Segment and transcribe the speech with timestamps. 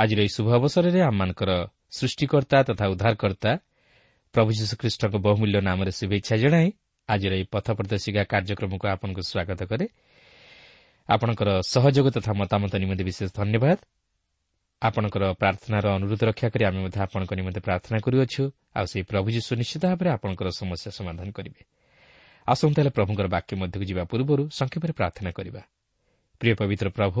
[0.00, 1.50] ଆଜିର ଏହି ଶୁଭ ଅବସରରେ ଆମମାନଙ୍କର
[1.98, 3.52] ସୃଷ୍ଟିକର୍ତ୍ତା ତଥା ଉଦ୍ଧାରକର୍ତ୍ତା
[4.34, 6.68] ପ୍ରଭୁ ଯୀଶୁଖ୍ରୀଷ୍ଟଙ୍କ ବହୁମୂଲ୍ୟ ନାମରେ ଶୁଭେଚ୍ଛା ଜଣାଇ
[7.08, 9.86] ଆଜିର ଏହି ପଥ ପ୍ରଦର୍ଶିକା କାର୍ଯ୍ୟକ୍ରମକୁ ଆପଣଙ୍କୁ ସ୍ୱାଗତ କରେ।
[11.08, 13.78] ଆପଣଙ୍କର ସହଯୋଗ ତଥା ମତାମତ ନିମନ୍ତେ ବିଶେଷ ଧନ୍ୟବାଦ।
[14.82, 18.42] ଆପଣଙ୍କର ପ୍ରାର୍ଥନାର ଅନୁରୋଧ ରକ୍ଷା କରି ଆମେ ମଧ୍ୟ ଆପଣଙ୍କ ନିମନ୍ତେ ପ୍ରାର୍ଥନା କରୁଅଛୁ।
[18.76, 21.62] ଆଉ ସେହି ପ୍ରଭୁ ଯୀଶୁ ନିଶ୍ଚିତ ଭାବରେ ଆପଣଙ୍କର ସମସ୍ୟା ସମାଧାନ କରିବେ।
[22.48, 25.62] ଆସନ୍ତା ହେଲେ ପ୍ରଭୁଙ୍କର ବାକ୍ୟ ମଧ୍ୟକୁ ଯିବା ପୂର୍ବରୁ ସଂକ୍ଷେପରେ ପ୍ରାର୍ଥନା କରିବା।
[26.40, 27.20] ପ୍ରିୟ ପବିତ୍ର ପ୍ରଭୁ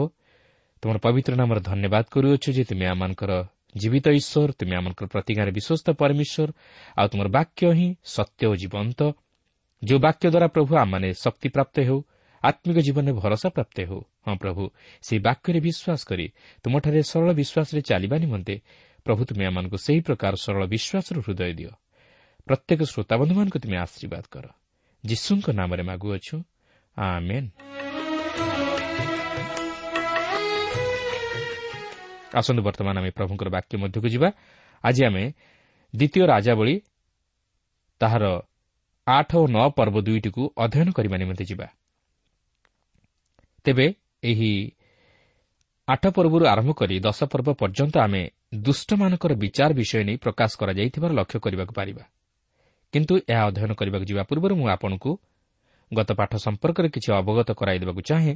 [0.80, 3.32] ତୁମର ପବିତ୍ର ନାମର ଧନ୍ୟବାଦ କରୁଅଛୁ ଯେ ତୁମେ ଆମମାନଙ୍କର
[3.80, 6.48] ଜୀବିତ ଈଶ୍ୱର ତୁମେ ଆମମାନଙ୍କର ପ୍ରତିଜ୍ଞାରେ ବିଶ୍ୱସ୍ତ ପରମେଶ୍ୱର
[6.98, 9.00] ଆଉ ତୁମର ବାକ୍ୟ ହିଁ ସତ୍ୟ ଓ ଜୀବନ୍ତ।
[9.82, 11.98] ଯେଉଁ ବାକ୍ୟ ଦ୍ୱାରା ପ୍ରଭୁ ଆମମାନେ ଶକ୍ତିପ୍ରାପ୍ତ ହେଉ
[12.42, 14.62] ଆତ୍ମିକ ଜୀବନରେ ଭରସା ପ୍ରାପ୍ତ ହେଉ। ହଁ ପ୍ରଭୁ
[15.02, 16.26] ସେହି ବାକ୍ୟରେ ବିଶ୍ୱାସ କରି
[16.64, 18.54] ତୁମଠାରେ ସରଳ ବିଶ୍ୱାସରେ ଚାଲିବା ନିମନ୍ତେ
[19.04, 21.72] ପ୍ରଭୁ ତୁମେ ଆମମାନଙ୍କୁ ସେହି ପ୍ରକାର ସରଳ ବିଶ୍ୱାସର ହୃଦୟ ଦିଅ।
[22.48, 24.46] ପ୍ରତ୍ୟେକ ଶ୍ରୋତାବନ୍ଧୁମାନଙ୍କୁ ତୁମେ ଆଶୀର୍ବାଦ କର।
[25.04, 26.36] ଯୀଶୁଙ୍କ ନାମରେ ମାଗୁଅଛୁ।
[26.96, 27.48] ଆମେନ୍।
[32.34, 34.28] ଆସନ୍ତୁ ବର୍ତ୍ତମାନ ଆମେ ପ୍ରଭୁଙ୍କର ବାକ୍ୟ ମଧ୍ୟକୁ ଯିବା।
[34.84, 35.24] ଆଜି ଆମେ
[35.96, 36.74] ଦ୍ୱିତୀୟ ରାଜାବଳୀ
[38.00, 38.24] ତାହାର
[39.06, 41.66] ଆଠ ଓ ନଅ ପର୍ବ ଦୁଇଟିକୁ ଅଧ୍ୟୟନ କରିବା ନିମନ୍ତେ ଯିବା।
[43.64, 43.86] ତେବେ
[44.22, 44.52] ଏହି
[45.88, 48.22] ଆଠ ପର୍ବରୁ ଆରମ୍ଭ କରି ଦଶ ପର୍ବ ପର୍ଯ୍ୟନ୍ତ ଆମେ
[48.54, 52.04] ଦୁଷ୍ଟମାନଙ୍କର ବିଚାର ବିଷୟ ନେଇ ପ୍ରକାଶ କରାଯାଇଥିବାର ଲକ୍ଷ୍ୟ କରିବାକୁ ପାରିବା।
[52.92, 55.10] କିନ୍ତୁ ଏହା ଅଧ୍ୟୟନ କରିବାକୁ ଯିବା ପୂର୍ବରୁ ମୁଁ ଆପଣଙ୍କୁ
[55.94, 58.34] ଗତ ପାଠ ସମ୍ପର୍କରେ କିଛି ଅବଗତ କରାଇଦେବାକୁ ଚାହେଁ।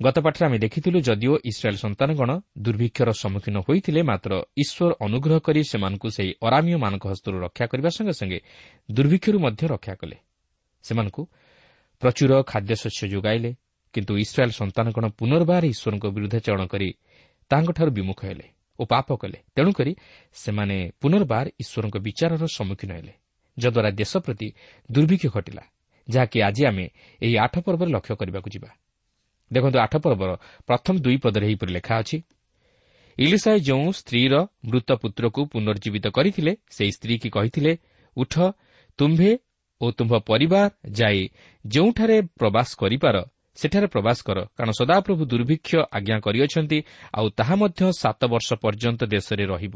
[0.00, 2.30] ଗତପାଠରେ ଆମେ ଦେଖିଥିଲୁ ଯଦିଓ ଇସ୍ରାଏଲ୍ ସନ୍ତାନଗଣ
[2.64, 8.38] ଦୁର୍ଭିକ୍ଷର ସମ୍ମୁଖୀନ ହୋଇଥିଲେ ମାତ୍ର ଈଶ୍ୱର ଅନୁଗ୍ରହ କରି ସେମାନଙ୍କୁ ସେହି ଅରାମୀୟମାନଙ୍କ ହସ୍ତରୁ ରକ୍ଷା କରିବା ସଙ୍ଗେ ସଙ୍ଗେ
[8.88, 10.16] ଦୁର୍ଭିକ୍ଷରୁ ମଧ୍ୟ ରକ୍ଷା କଲେ।
[10.84, 11.22] ସେମାନଙ୍କୁ
[12.02, 13.50] ପ୍ରଚୁର ଖାଦ୍ୟଶସ୍ୟ ଯୋଗାଇଲେ
[13.94, 16.88] କିନ୍ତୁ ଇସ୍ରାଏଲ୍ ସନ୍ତାନଗଣ ପୁନର୍ବାର ଈଶ୍ୱରଙ୍କ ବିରୁଦ୍ଧାଚରଣ କରି
[17.50, 18.46] ତାହାଙ୍କଠାରୁ ବିମୁଖ ହେଲେ
[18.78, 19.92] ଓ ପାପ କଲେ। ତେଣୁକରି
[20.42, 23.12] ସେମାନେ ପୁନର୍ବାର ଈଶ୍ୱରଙ୍କ ବିଚାରର ସମ୍ମୁଖୀନ ହେଲେ
[23.56, 24.48] ଯଦ୍ୱାରା ଦେଶ ପ୍ରତି
[24.88, 25.62] ଦୁର୍ଭିକ୍ଷ ଘଟିଲା
[26.08, 26.86] ଯାହାକି ଆଜି ଆମେ
[27.24, 28.70] ଏହି ଆଠ ପର୍ବରେ ଲକ୍ଷ୍ୟ କରିବାକୁ ଯିବା।
[29.50, 30.30] ଦେଖନ୍ତୁ ଆଠ ପର୍ବର
[30.68, 32.18] ପ୍ରଥମ ଦୁଇ ପଦରେ ଏହିପରି ଲେଖା ଅଛି।
[33.18, 34.34] ଇଲିସାଏ ଯେଉଁ ସ୍ତ୍ରୀର
[34.68, 37.72] ମୃତ ପୁତ୍ରକୁ ପୁନର୍ଜୀବିତ କରିଥିଲେ ସେହି ସ୍ତ୍ରୀକି କହିଥିଲେ
[38.16, 38.34] ଉଠ
[38.98, 39.32] ତୁମ୍ଭେ
[39.80, 41.20] ଓ ତୁମ୍ଭ ପରିବାର ଯାଇ
[41.64, 43.16] ଯେଉଁଠାରେ ପ୍ରବାସ କରିପାର
[43.58, 46.78] ସେଠାରେ ପ୍ରବାସ କର କାରଣ ସଦାପ୍ରଭୁ ଦୁର୍ଭିକ୍ଷ ଆଜ୍ଞା କରିଅଛନ୍ତି
[47.18, 49.74] ଆଉ ତାହା ମଧ୍ୟ ସାତ ବର୍ଷ ପର୍ଯ୍ୟନ୍ତ ଦେଶରେ ରହିବ।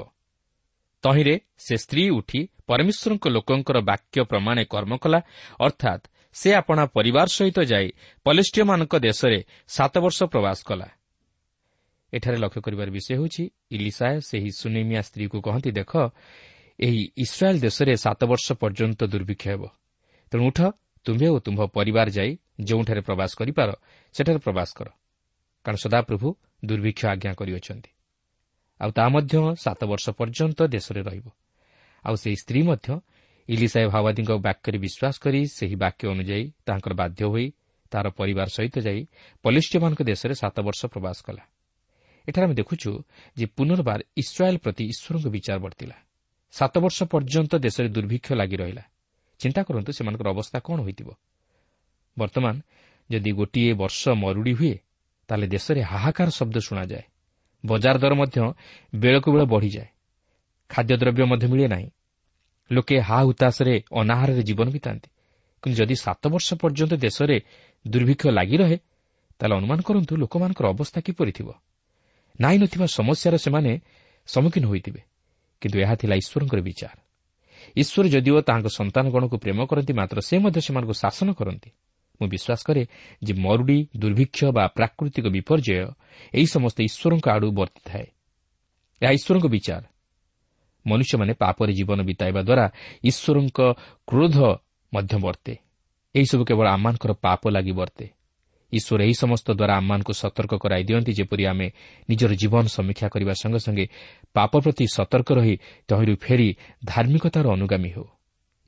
[1.05, 5.21] ତହିଁରେ ସେ ସ୍ତ୍ରୀ ଉଠି ପରମେଶ୍ୱରଙ୍କ ଲୋକଙ୍କର ବାକ୍ୟ ପ୍ରମାଣେ କର୍ମ କଲା
[5.61, 6.05] ଅର୍ଥାତ୍
[6.35, 7.89] ସେ ଆପଣା ପରିବାର ସହିତ ଯାଇ
[8.25, 9.39] ପଲେଷ୍ଟିୟମାନଙ୍କ ଦେଶରେ
[9.69, 10.89] ସାତ ବର୍ଷ ପ୍ରବାସ କଲା।
[12.13, 15.93] ଏଠାରେ ଲକ୍ଷ୍ୟ କରିବାର ବିଷୟ ହେଉଛି ଇଲିସାଏ ସେହି ସୁନିମିଆ ସ୍ତ୍ରୀକୁ କହନ୍ତି ଦେଖ
[16.81, 19.63] ଏହି ଇସ୍ରାଏଲ୍ ଦେଶରେ ସାତ ବର୍ଷ ପର୍ଯ୍ୟନ୍ତ ଦୁର୍ଭିକ୍ଷ ହେବ।
[20.33, 20.59] ତେଣୁ ଉଠ
[21.05, 22.31] ତୁମ୍ଭେ ଓ ତୁମ୍ଭ ପରିବାର ଯାଇ
[22.61, 23.71] ଯେଉଁଠାରେ ପ୍ରବାସ କରିପାର
[24.15, 24.89] ସେଠାରେ ପ୍ରବାସ କର।
[25.65, 26.29] କାରଣ ସଦାପ୍ରଭୁ
[26.65, 27.91] ଦୁର୍ଭିକ୍ଷ ଆଜ୍ଞା କରିଅଛନ୍ତି।
[28.81, 29.35] ଆଉ ତାହା ମଧ୍ୟ
[29.65, 31.27] ସାତ ବର୍ଷ ପର୍ଯ୍ୟନ୍ତ ଦେଶରେ ରହିବ।
[32.05, 32.89] ଆଉ ସେହି ସ୍ତ୍ରୀ ମଧ୍ୟ
[33.49, 37.47] ଇଲିସାଏ ଭାବାଦୀଙ୍କ ବାକ୍ୟରେ ବିଶ୍ୱାସ କରି ସେହି ବାକ୍ୟ ଅନୁଯାୟୀ ତାଙ୍କର ବାଧ୍ୟ ହୋଇ
[37.91, 39.01] ତାହାର ପରିବାର ସହିତ ଯାଇ
[39.43, 41.43] ପଲିଷ୍ଟିୟମାନଙ୍କ ଦେଶରେ ସାତ ବର୍ଷ ପ୍ରବାସ କଲା।
[42.29, 42.91] ଏଠାରେ ଆମେ ଦେଖୁଛୁ
[43.37, 45.97] ଯେ ପୁନର୍ବାର ଇସ୍ରାଏଲ୍ ପ୍ରତି ଈଶ୍ୱରଙ୍କ ବିଚାର ବର୍ତ୍ତିଲା
[46.53, 48.83] ସାତ ବର୍ଷ ପର୍ଯ୍ୟନ୍ତ ଦେଶରେ ଦୁର୍ଭିକ୍ଷ ଲାଗି ରହିଲା।
[49.41, 51.09] ଚିନ୍ତା କରନ୍ତୁ ସେମାନଙ୍କର ଅବସ୍ଥା କ'ଣ ହୋଇଥିବ?
[52.19, 52.55] ବର୍ତ୍ତମାନ
[53.11, 54.79] ଯଦି ଗୋଟିଏ ବର୍ଷ ମରୁଡ଼ି ହୁଏ
[55.29, 57.03] ତାହେଲେ ଦେଶରେ ହାହାକାର ଶବ୍ଦ ଶୁଣାଯାଏ।
[57.67, 58.53] ବଜାର ଦର ମଧ୍ୟ
[58.95, 59.89] ବେଳକୁ ବେଳ ବଢ଼ିଯାଏ।
[60.69, 61.91] ଖାଦ୍ୟଦ୍ରବ୍ୟ ମଧ୍ୟ ମିଳେ ନାହିଁ।
[62.73, 65.09] ଲୋକେ ହା ହୁତାଶରେ ଅନାହାରରେ ଜୀବନ ବିତାନ୍ତି।
[65.63, 67.37] କିନ୍ତୁ ଯଦି ସାତ ବର୍ଷ ପର୍ଯ୍ୟନ୍ତ ଦେଶରେ
[67.89, 68.77] ଦୁର୍ଭିକ୍ଷ ଲାଗି ରହେ
[69.39, 71.49] ତାହେଲେ ଅନୁମାନ କରନ୍ତୁ ଲୋକମାନଙ୍କର ଅବସ୍ଥା କିପରି ଥିବ।
[72.41, 73.73] ନାହିଁ ନଥିବା ସମସ୍ୟାର ସେମାନେ
[74.27, 75.01] ସମ୍ମୁଖୀନ ହୋଇଥିବେ।
[75.61, 76.97] କିନ୍ତୁ ଏହା ଥିଲା ଈଶ୍ୱରଙ୍କର ବିଚାର।
[77.77, 81.71] ଈଶ୍ୱର ଯଦିଓ ତାହାଙ୍କ ସନ୍ତାନଗଣକୁ ପ୍ରେମ କରନ୍ତି ମାତ୍ର ସେ ମଧ୍ୟ ସେମାନଙ୍କୁ ଶାସନ କରନ୍ତି।
[82.21, 82.83] ମୁଁ ବିଶ୍ୱାସ କରେ
[83.25, 85.87] ଯେ ମରୁଡ଼ି ଦୁର୍ଭିକ୍ଷ ବା ପ୍ରାକୃତିକ ବିପର୍ଯ୍ୟୟ
[86.35, 88.07] ଏହି ସମସ୍ତ ଈଶ୍ୱରଙ୍କ ଆଡ଼ୁ ବର୍ତ୍ତିଥାଏ।
[89.03, 89.83] ଏହା ଈଶ୍ୱରଙ୍କ ବିଚାର।
[90.87, 92.67] ମନୁଷ୍ୟମାନେ ପାପରେ ଜୀବନ ବିତାଇବା ଦ୍ୱାରା
[93.05, 93.59] ଈଶ୍ୱରଙ୍କ
[94.09, 94.37] କ୍ରୋଧ
[94.93, 95.55] ମଧ୍ୟ ବର୍ତ୍ତେ।
[96.15, 98.07] ଏହିସବୁ କେବଳ ଆମମାନଙ୍କର ପାପ ଲାଗି ବର୍ତ୍ତେ।
[98.73, 101.67] ଈଶ୍ୱର ଏହି ସମସ୍ତ ଦ୍ୱାରା ଆମମାନଙ୍କୁ ସତର୍କ କରାଇ ଦିଅନ୍ତି ଯେପରି ଆମେ
[102.09, 103.87] ନିଜର ଜୀବନ ସମୀକ୍ଷା କରିବା ସଙ୍ଗେ ସଙ୍ଗେ
[104.35, 105.55] ପାପ ପ୍ରତି ସତର୍କ ରହି
[105.89, 106.49] ତହିଁରୁ ଫେରି
[106.85, 108.07] ଧାର୍ମିକତାର ଅନୁଗାମୀ ହେଉ।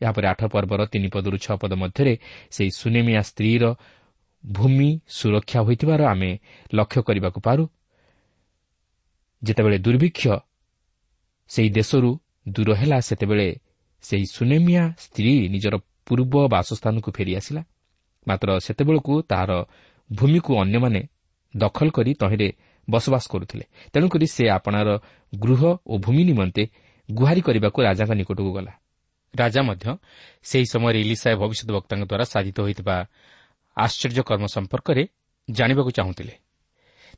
[0.01, 2.15] ଏହାପରେ ଆଠ ପର୍ବର ତିନି ପଦରୁ ଛଅ ପଦ ମଧ୍ୟରେ
[2.51, 3.65] ସେହି ସୁନେମିଆ ସ୍ତ୍ରୀର
[4.45, 6.31] ଭୂମି ସୁରକ୍ଷା ହୋଇଥିବାର ଆମେ
[6.75, 7.65] ଲକ୍ଷ୍ୟ କରିବାକୁ ପାରୁ।
[9.43, 10.25] ଯେତେବେଳେ ଦୁର୍ଭିକ୍ଷ
[11.49, 12.11] ସେହି ଦେଶରୁ
[12.49, 13.49] ଦୂର ହେଲା ସେତେବେଳେ
[14.03, 15.75] ସେହି ସୁନେମିଆ ସ୍ତ୍ରୀ ନିଜର
[16.07, 17.63] ପୂର୍ବ ବାସସ୍ଥାନକୁ ଫେରିଆସିଲା।
[18.29, 19.53] ମାତ୍ର ସେତେବେଳକୁ ତାହାର
[20.13, 21.03] ଭୂମିକୁ ଅନ୍ୟମାନେ
[21.57, 22.49] ଦଖଲ କରି ତହିଁରେ
[22.91, 24.89] ବସବାସ କରୁଥିଲେ। ତେଣୁକରି ସେ ଆପଣାର
[25.39, 26.63] ଗୃହ ଓ ଭୂମି ନିମନ୍ତେ
[27.11, 28.73] ଗୁହାରି କରିବାକୁ ରାଜାଙ୍କ ନିକଟକୁ ଗଲା।
[29.35, 29.97] ରାଜା ମଧ୍ୟ
[30.43, 32.97] ସେହି ସମୟରେ ଇଲିସାଏ ଭବିଷ୍ୟତ ବକ୍ତାଙ୍କ ଦ୍ୱାରା ସାଧିତ ହୋଇଥିବା
[33.77, 35.03] ଆଶ୍ଚର୍ଯ୍ୟ କର୍ମ ସମ୍ପର୍କରେ
[35.51, 36.35] ଜାଣିବାକୁ ଚାହୁଁଥିଲେ।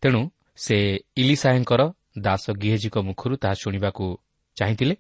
[0.03, 0.21] ତେଣୁ
[0.57, 0.77] ସେ
[1.17, 4.05] ଇଲିସାଏଙ୍କର ଦାସ ଗିହେଜିଙ୍କ ମୁଖରୁ ତାହା ଶୁଣିବାକୁ
[4.57, 4.95] ଚାହିଁଥିଲେ।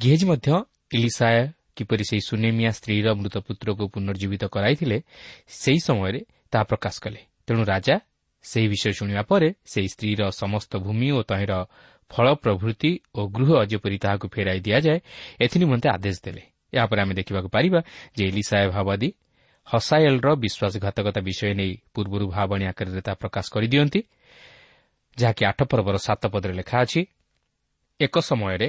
[0.00, 0.48] ଗିହେଜି ମଧ୍ୟ
[0.92, 1.40] ଇଲିସାଏ
[1.76, 4.98] କିପରି ସେହି ସୁନେମିଆ ସ୍ତ୍ରୀର ମୃତ ପୁତ୍ରକୁ ପୁନର୍ଜୀବିତ କରାଇଥିଲେ
[5.48, 7.96] ସେହି ସମୟରେ ତାହା ପ୍ରକାଶ କଲେ। ତେଣୁ ରାଜା
[8.42, 11.52] ସେହି ବିଷୟ ଶୁଣିବା ପରେ ସେହି ସ୍ତ୍ରୀର ସମସ୍ତ ଭୂମି ଓ ତହିଁର
[12.10, 14.98] ଫଳ ପ୍ରଭୃତି ଓ ଗୃହ ଯେପରି ତାହାକୁ ଫେରାଇ ଦିଆଯାଏ
[15.40, 16.42] ଏଥିନିମନ୍ତେ ଆଦେଶ ଦେଲେ।
[16.74, 17.80] ଏହାପରେ ଆମେ ଦେଖିବାକୁ ପାରିବା
[18.16, 19.08] ଯେ ଇଲିସାଏ ଭାବାଦୀ
[19.66, 24.00] ହସାଏଲ୍ର ବିଶ୍ୱାସଘାତକତା ବିଷୟ ନେଇ ପୂର୍ବରୁ ଭାବଣୀ ଆକାରରେ ତାହା ପ୍ରକାଶ କରିଦିଅନ୍ତି।
[25.16, 27.00] ଯାହାକି ଆଠ ପର୍ବର ସାତ ପଦରେ ଲେଖା ଅଛି
[28.00, 28.68] ଏକ ସମୟରେ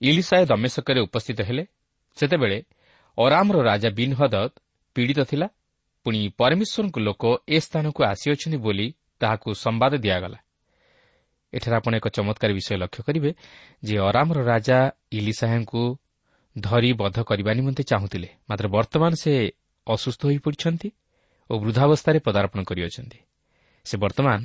[0.00, 1.64] ଇଲିସାଏ ଦମେଶକରେ ଉପସ୍ଥିତ ହେଲେ
[2.16, 2.58] ସେତେବେଳେ
[3.18, 4.52] ଅରାମର ରାଜା ବିନ୍ ହଦତ
[4.96, 5.46] ପୀଡ଼ିତ ଥିଲା
[6.06, 8.86] ପୁଣି ପରମେଶ୍ୱରଙ୍କ ଲୋକ ଏ ସ୍ଥାନକୁ ଆସିଅଛନ୍ତି ବୋଲି
[9.20, 10.38] ତାହାକୁ ସମ୍ବାଦ ଦିଆଗଲା।
[11.52, 13.30] ଏଠାରେ ଆପଣ ଏକ ଚମତ୍କାର ବିଷୟ ଲକ୍ଷ୍ୟ କରିବେ
[13.86, 14.78] ଯେ ଅରାମର ରାଜା
[15.18, 15.82] ଇଲିସାହେଙ୍କୁ
[16.56, 19.32] ଧରି ବଧ କରିବା ନିମନ୍ତେ ଚାହୁଁଥିଲେ ମାତ୍ର ବର୍ତ୍ତମାନ ସେ
[19.86, 20.88] ଅସୁସ୍ଥ ହୋଇପଡ଼ିଛନ୍ତି
[21.50, 23.18] ଓ ବୃଦ୍ଧାବସ୍ଥାରେ ପଦାର୍ପଣ କରିଅଛନ୍ତି।
[23.86, 24.40] ସେ ବର୍ତ୍ତମାନ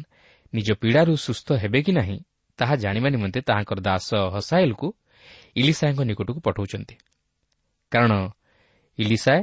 [0.53, 2.17] ନିଜ ପୀଡ଼ାରୁ ସୁସ୍ଥ ହେବେ କି ନାହିଁ
[2.59, 4.87] ତାହା ଜାଣିବା ନିମନ୍ତେ ତାହାଙ୍କର ଦାସ ହସାଏଲ୍କୁ
[5.55, 6.95] ଇଲିସାଏଙ୍କ ନିକଟକୁ ପଠାଉଛନ୍ତି।
[7.91, 8.11] କାରଣ
[8.97, 9.41] ଇଲିସାଏ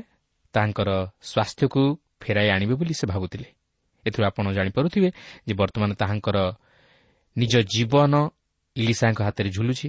[0.55, 0.91] ତାଙ୍କର
[1.23, 1.83] ସ୍ୱାସ୍ଥ୍ୟକୁ
[2.21, 3.49] ଫେରାଇ ଆଣିବେ ବୋଲି ସେ ଭାବୁଥିଲେ।
[4.07, 5.11] ଏଥିରୁ ଆପଣ ଜାଣିପାରୁଥିବେ
[5.47, 6.39] ଯେ ବର୍ତ୍ତମାନ ତାହାଙ୍କର
[7.37, 8.15] ନିଜ ଜୀବନ
[8.77, 9.89] ଇଲିସାଙ୍କ ହାତରେ ଝୁଲୁଛି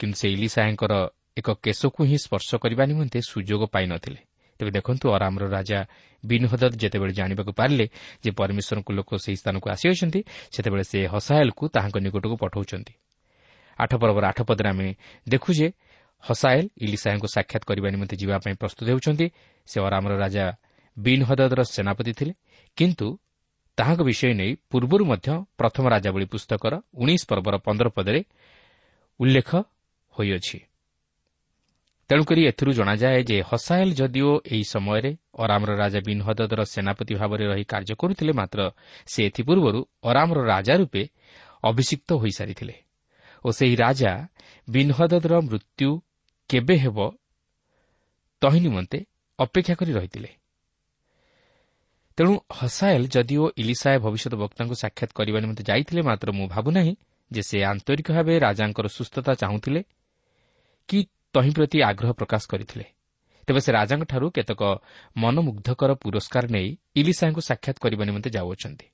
[0.00, 0.92] କିନ୍ତୁ ସେ ଇଲିସାଙ୍କର
[1.38, 4.20] ଏକ କେଶକୁ ହିଁ ସ୍ପର୍ଶ କରିବା ନିମନ୍ତେ ସୁଯୋଗ ପାଇନଥିଲେ
[4.58, 5.78] ତେବେ ଦେଖନ୍ତୁ ଅରାମର ରାଜା
[6.24, 7.86] ବିନହଦତ ଯେତେବେଳେ ଜାଣିବାକୁ ପାରିଲେ
[8.24, 10.20] ଯେ ପରମେଶ୍ୱରଙ୍କ ଲୋକ ସେହି ସ୍ଥାନକୁ ଆସିଅଛନ୍ତି
[10.54, 12.94] ସେତେବେଳେ ସେ ହସାଏଲ୍କୁ ତାହାଙ୍କ ନିକଟକୁ ପଠାଉଛନ୍ତି।
[13.78, 14.88] ଆଠ ପର୍ବର ଆଠ ପଦରେ ଆମେ
[15.28, 15.68] ଦେଖୁ ଯେ
[16.24, 19.26] ହସାଏଲ୍ ଇଲିସାଏଙ୍କୁ ସାକ୍ଷାତ କରିବା ନିମନ୍ତେ ଯିବା ପାଇଁ ପ୍ରସ୍ତୁତ ହେଉଛନ୍ତି।
[19.68, 20.44] ସେ ଅରାମର ରାଜା
[20.96, 22.32] ବିନ୍ ହଦର ସେନାପତି ଥିଲେ
[22.78, 23.06] କିନ୍ତୁ
[23.78, 28.20] ତାହାଙ୍କ ବିଷୟ ନେଇ ପୂର୍ବରୁ ମଧ୍ୟ ପ୍ରଥମ ରାଜାବଳୀ ପୁସ୍ତକର ଉଣେଇଶ ପର୍ବର ପନ୍ଦର ପଦରେ
[29.20, 29.50] ଉଲ୍ଲେଖ
[30.14, 30.58] ହୋଇଅଛି।
[32.10, 37.64] ତେଣୁକରି ଏଥିରୁ ଜଣାଯାଏ ଯେ ହସାଏଲ୍ ଯଦିଓ ଏହି ସମୟରେ ଅରାମର ରାଜା ବିନ୍ ହଦର ସେନାପତି ଭାବରେ ରହି
[37.64, 38.70] କାର୍ଯ୍ୟ କରୁଥିଲେ ମାତ୍ର
[39.06, 41.02] ସେ ଏଥିପୂର୍ବରୁ ଅରାମର ରାଜା ରୂପେ
[41.62, 42.74] ଅଭିଷିକ୍ତ ହୋଇସାରିଥିଲେ
[43.44, 44.12] ଓ ସେହି ରାଜା
[44.70, 45.90] ବିନ୍ହଦର ମୃତ୍ୟୁ
[46.50, 46.98] କେବେ ହେବ
[48.40, 48.98] ତହିଁ ନିମନ୍ତେ
[49.38, 50.30] ଅପେକ୍ଷା କରି ରହିଥିଲେ।
[52.18, 56.92] ତେଣୁ ହସାଏଲ୍ ଯଦିଓ ଇଲିସାଏ ଭବିଷ୍ୟତ ବକ୍ତାଙ୍କୁ ସାକ୍ଷାତ କରିବା ନିମନ୍ତେ ଯାଇଥିଲେ ମାତ୍ର ମୁଁ ଭାବୁନାହିଁ
[57.32, 59.80] ଯେ ସେ ଆନ୍ତରିକ ଭାବେ ରାଜାଙ୍କର ସୁସ୍ଥତା ଚାହୁଁଥିଲେ
[60.88, 60.98] କି
[61.34, 62.84] ତହିଁ ପ୍ରତି ଆଗ୍ରହ ପ୍ରକାଶ କରିଥିଲେ।
[63.48, 64.62] ତେବେ ସେ ରାଜାଙ୍କଠାରୁ କେତେକ
[65.16, 68.86] ମନମୁଗ୍ଧକର ପୁରସ୍କାର ନେଇ ଇଲିସାଙ୍କୁ ସାକ୍ଷାତ କରିବା ନିମନ୍ତେ ଯାଉଅଛନ୍ତି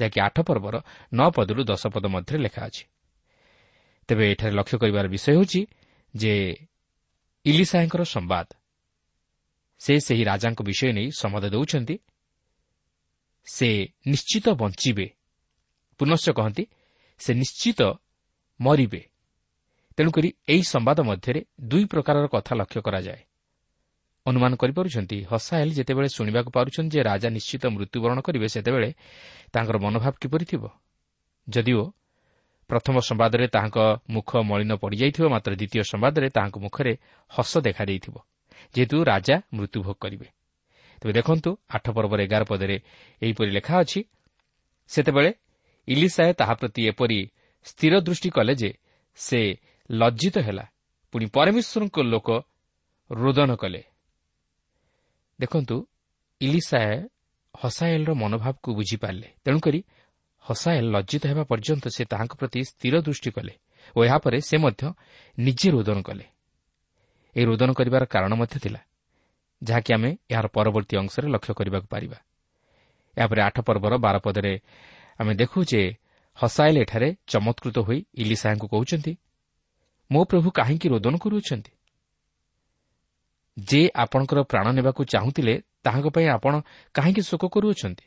[0.00, 0.74] ଯାହାକି ଆଠ ପର୍ବର
[1.14, 2.84] ନଅ ପଦରୁ ଦଶ ପଦ ମଧ୍ୟରେ ଲେଖା ଅଛି।
[4.08, 5.60] ତେବେ ଏଠାରେ ଲକ୍ଷ୍ୟ କରିବାର ବିଷୟ ହେଉଛି
[6.16, 6.34] ଯେ
[7.44, 8.46] ଇଲିସାଙ୍କର ସମ୍ବାଦ।
[9.78, 11.96] ସେ ସେହି ରାଜାଙ୍କ ବିଷୟ ନେଇ ସମ୍ବାଦ ଦେଉଛନ୍ତି।
[13.46, 13.68] ସେ
[14.06, 15.06] ନିଶ୍ଚିତ ବଞ୍ଚିବେ।
[15.98, 16.64] ପୁନଶ୍ଚ କହନ୍ତି
[17.18, 17.80] ସେ ନିଶ୍ଚିତ
[18.60, 19.11] ମରିବେ।
[19.96, 23.22] ତେଣୁକରି ଏହି ସମ୍ବାଦ ମଧ୍ୟରେ ଦୁଇ ପ୍ରକାରର କଥା ଲକ୍ଷ୍ୟ କରାଯାଏ।
[24.26, 28.90] ଅନୁମାନ କରିପାରୁଛନ୍ତି ହସାଏଲ୍ ଯେତେବେଳେ ଶୁଣିବାକୁ ପାରୁଛନ୍ତି ଯେ ରାଜା ନିଶ୍ଚିତ ମୃତ୍ୟୁବରଣ କରିବେ ସେତେବେଳେ
[29.52, 30.62] ତାଙ୍କର ମନୋଭାବ କିପରି ଥିବ?
[31.48, 31.82] ଯଦିଓ
[32.70, 36.92] ପ୍ରଥମ ସମ୍ବାଦରେ ତାହାଙ୍କ ମୁଖ ମଳିନ ପଡ଼ିଯାଇଥିବ ମାତ୍ର ଦ୍ୱିତୀୟ ସମ୍ବାଦରେ ତାହାଙ୍କ ମୁଖରେ
[37.30, 38.14] ହସ ଦେଖାଦେଇଥିବ
[38.74, 40.28] ଯେହେତୁ ରାଜା ମୃତ୍ୟୁଭୋଗ କରିବେ।
[41.02, 42.76] ତେବେ ଦେଖନ୍ତୁ ଆଠ ପର୍ବର ଏଗାର ପଦରେ
[43.22, 44.00] ଏହିପରି ଲେଖା ଅଛି
[44.90, 45.30] ସେତେବେଳେ
[45.88, 47.18] ଇଲିସାଏ ତାହା ପ୍ରତି ଏପରି
[47.66, 48.70] ସ୍ଥିର ଦୃଷ୍ଟି କଲେ ଯେ
[49.18, 49.40] ସେ
[49.92, 50.64] ଲଜ୍ଜିତ ହେଲା।
[51.14, 52.28] ପୁଣି ପରମେଶ୍ୱରଙ୍କ ଲୋକ
[53.10, 53.82] ରୋଦନ କଲେ।
[55.40, 55.76] ଦେଖନ୍ତୁ
[56.40, 56.94] ଇଲିସାଏ
[57.54, 59.80] ହସାଏଲ୍ର ମନୋଭାବକୁ ବୁଝିପାରିଲେ। ତେଣୁକରି
[60.44, 63.54] ହସାଏଲ୍ ଲଜ୍ଜିତ ହେବା ପର୍ଯ୍ୟନ୍ତ ସେ ତାହାଙ୍କ ପ୍ରତି ସ୍ଥିର ଦୃଷ୍ଟି କଲେ
[63.96, 64.82] ଓ ଏହାପରେ ସେ ମଧ୍ୟ
[65.38, 66.26] ନିଜେ ରୋଦନ କଲେ।
[67.36, 68.80] ଏହି ରୋଦନ କରିବାର କାରଣ ମଧ୍ୟ ଥିଲା
[69.62, 72.18] ଯାହାକି ଆମେ ଏହାର ପରବର୍ତ୍ତୀ ଅଂଶରେ ଲକ୍ଷ୍ୟ କରିବାକୁ ପାରିବା।
[73.16, 74.54] ଏହାପରେ ଆଠ ପର୍ବର ବାର ପଦରେ
[75.20, 75.82] ଆମେ ଦେଖୁ ଯେ
[76.38, 79.12] ହସାଏଲ୍ ଏଠାରେ ଚମତ୍କୃତ ହୋଇ ଇଲିସାଙ୍କୁ କହୁଛନ୍ତି
[80.12, 81.72] ମୋ ପ୍ରଭୁ କାହିଁକି ରୋଦନ କରୁଅଛନ୍ତି?
[83.56, 85.54] ଯେ ଆପଣଙ୍କର ପ୍ରାଣ ନେବାକୁ ଚାହୁଁଥିଲେ
[85.84, 86.54] ତାହାଙ୍କ ପାଇଁ ଆପଣ
[86.94, 88.04] କାହିଁକି ଶୋକ କରୁଅଛନ୍ତି?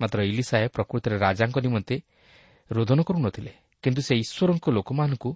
[0.00, 1.96] ମାତ୍ର ଇଲିସାଏ ପ୍ରକୃତରେ ରାଜାଙ୍କ ନିମନ୍ତେ
[2.70, 3.52] ରୋଦନ କରୁନଥିଲେ
[3.84, 5.30] କିନ୍ତୁ ସେ ଈଶ୍ୱରଙ୍କ ଲୋକମାନଙ୍କୁ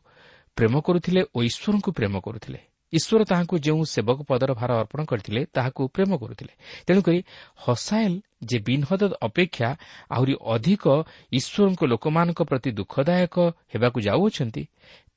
[0.57, 2.61] ପ୍ରେମ କରୁଥିଲେ ଓ ଈଶ୍ୱରଙ୍କୁ ପ୍ରେମ କରୁଥିଲେ।
[2.93, 6.53] ଈଶ୍ୱର ତାହାଙ୍କୁ ଯେଉଁ ସେବକ ପଦର ଭାର ଅର୍ପଣ କରିଥିଲେ ତାହାକୁ ପ୍ରେମ କରୁଥିଲେ।
[6.87, 7.19] ତେଣୁକରି
[7.57, 9.69] ହସାଏଲ୍ ଯେ ବିନହଦ ଅପେକ୍ଷା
[10.11, 10.85] ଆହୁରି ଅଧିକ
[11.33, 13.37] ଈଶ୍ୱରଙ୍କ ଲୋକମାନଙ୍କ ପ୍ରତି ଦୁଃଖଦାୟକ
[13.73, 14.63] ହେବାକୁ ଯାଉଅଛନ୍ତି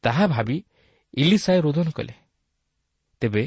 [0.06, 0.58] ତାହା ଭାବି
[1.14, 2.14] ଇଲିସାଏ ରୋଦନ କଲେ।
[3.22, 3.44] ତେବେ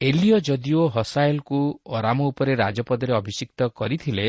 [0.00, 1.58] ଏଲିଓ ଯଦିଓ ହସାଏଲ୍କୁ
[1.90, 4.26] ଅରାମ ଉପରେ ରାଜପଦରେ ଅଭିଷିକ୍ତ କରିଥିଲେ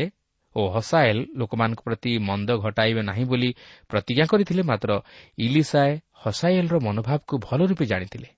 [0.56, 3.50] ଓ ହସାଏଲ୍ ଲୋକମାନଙ୍କ ପ୍ରତି ମନ୍ଦ ଘଟାଇବେ ନାହିଁ ବୋଲି
[3.90, 4.90] ପ୍ରତିଜ୍ଞା କରିଥିଲେ ମାତ୍ର
[5.38, 5.92] ଇଲିସାଏ
[6.24, 8.28] ହସାଏଲ୍ର ମନୋଭାବକୁ ଭଲ ରୂପେ ଜାଣିଥିଲେ।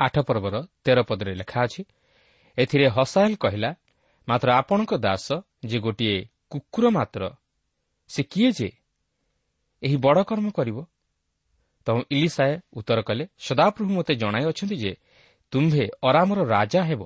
[0.00, 1.82] ଆଠ ପର୍ବର ତେର ପଦରେ ଲେଖା ଅଛି
[2.58, 3.70] ଏଥିରେ ହସାଏଲ୍ କହିଲା
[4.28, 5.26] ମାତ୍ର ଆପଣଙ୍କ ଦାସ
[5.64, 6.16] ଯେ ଗୋଟିଏ
[6.50, 7.22] କୁକୁର ମାତ୍ର
[8.10, 8.68] ସେ କିଏ ଯେ?
[9.82, 10.78] ଏହି ବଡ଼ କର୍ମ କରିବ?
[11.86, 14.92] ତେଣୁ ଇଲିସାଏ ଉତ୍ତର କଲେ ସଦାପ୍ରଭୁ ମୋତେ ଜଣାଇ ଅଛନ୍ତି ଯେ
[15.52, 17.02] ତୁମ୍ଭେ ଅରାମର ରାଜା ହେବ।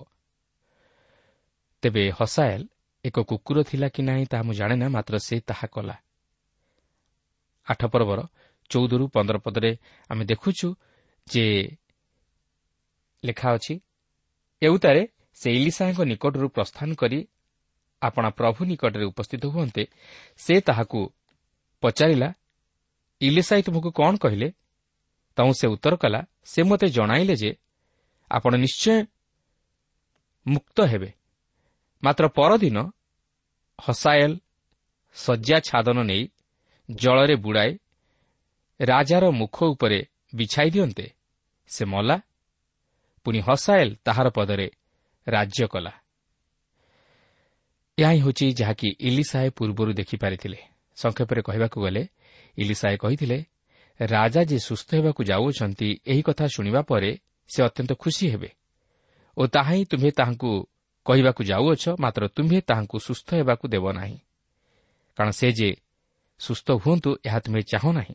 [1.82, 2.64] ତେବେ ହସାଏଲ୍
[3.04, 5.96] ଏକ କୁକୁର ଥିଲା କି ନାହିଁ ତାହା ମୁଁ ଜାଣେ ନା ମାତ୍ର ସେ ତାହା କଲା।
[7.66, 8.20] ଆଠ ପର୍ବର
[8.70, 9.70] ଚଉଦରୁ ପନ୍ଦର ପଦରେ
[10.10, 10.68] ଆମେ ଦେଖୁଛୁ
[11.26, 11.44] ଯେ
[13.24, 13.74] ଲେଖା ଅଛି
[14.62, 15.02] ଏଉତାରେ
[15.36, 17.18] ସେ ଇଲିସାଙ୍କ ନିକଟରୁ ପ୍ରସ୍ଥାନ କରି
[18.02, 19.82] ଆପଣା ପ୍ରଭୁ ନିକଟରେ ଉପସ୍ଥିତ ହୁଅନ୍ତେ
[20.36, 21.00] ସେ ତାହାକୁ
[21.82, 22.28] ପଚାରିଲା
[23.20, 24.48] ଇଲିସାଇ ତୁମକୁ କ'ଣ କହିଲେ?
[25.36, 27.56] ତୁ ସେ ଉତ୍ତର କଲା ସେ ମୋତେ ଜଣାଇଲେ ଯେ
[28.30, 29.06] ଆପଣ ନିଶ୍ଚୟ
[30.46, 31.12] ମୁକ୍ତ ହେବେ।
[32.04, 32.90] ମାତ୍ର ପରଦିନ
[33.80, 34.40] ହସାଏଲ୍
[35.14, 36.28] ଶଯ୍ୟା ଛାଦନ ନେଇ
[36.90, 37.78] ଜଳରେ ବୁଡ଼ାଏ
[38.80, 41.12] ରାଜାର ମୁଖ ଉପରେ ବିଛାଇ ଦିଅନ୍ତେ।
[41.66, 42.20] ସେ ମଲା।
[43.24, 44.70] ପୁଣି ହସାଏଲ୍ ତାହାର ପଦରେ
[45.28, 45.92] ରାଜ୍ୟ କଲା।
[47.98, 50.58] ଏହା ହିଁ ହେଉଛି ଯାହାକି ଇଲିସାଏ ପୂର୍ବରୁ ଦେଖିପାରିଥିଲେ।
[50.96, 52.08] ସଂକ୍ଷେପରେ କହିବାକୁ ଗଲେ
[52.58, 53.44] ଇଲିସାଏ କହିଥିଲେ
[54.00, 58.50] ରାଜା ଯେ ସୁସ୍ଥ ହେବାକୁ ଯାଉଅଛନ୍ତି ଏହି କଥା ଶୁଣିବା ପରେ ସେ ଅତ୍ୟନ୍ତ ଖୁସି ହେବେ।
[59.36, 60.68] ଓ ତାହା ହିଁ ତୁମ୍ଭେ ତାହାଙ୍କୁ
[61.06, 64.18] କହିବାକୁ ଯାଉଅଛ ମାତ୍ର ତୁମ୍ଭେ ତାହାଙ୍କୁ ସୁସ୍ଥ ହେବାକୁ ଦେବ ନାହିଁ।
[65.16, 65.76] କାରଣ ସେ ଯେ
[66.38, 68.14] ସୁସ୍ଥ ହୁଅନ୍ତୁ ଏହା ତୁମେ ଚାହୁଁ ନାହିଁ।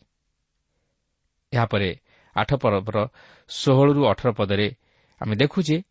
[1.53, 1.99] ଏହାପରେ
[2.35, 2.97] ଆଠ ପର୍ବର
[3.49, 4.75] ଷୋହଳରୁ ଅଠର ପଦରେ
[5.21, 5.83] ଆମେ ଦେଖୁ ଯେ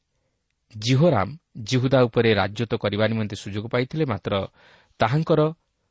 [0.76, 1.28] ଜିହୋରାମ
[1.59, 4.33] ଜିହୁଦା ଉପରେ ରାଜତ୍ୱ କରିବା ନିମନ୍ତେ ସୁଯୋଗ ପାଇଥିଲେ ମାତ୍ର
[4.99, 5.40] ତାହାଙ୍କର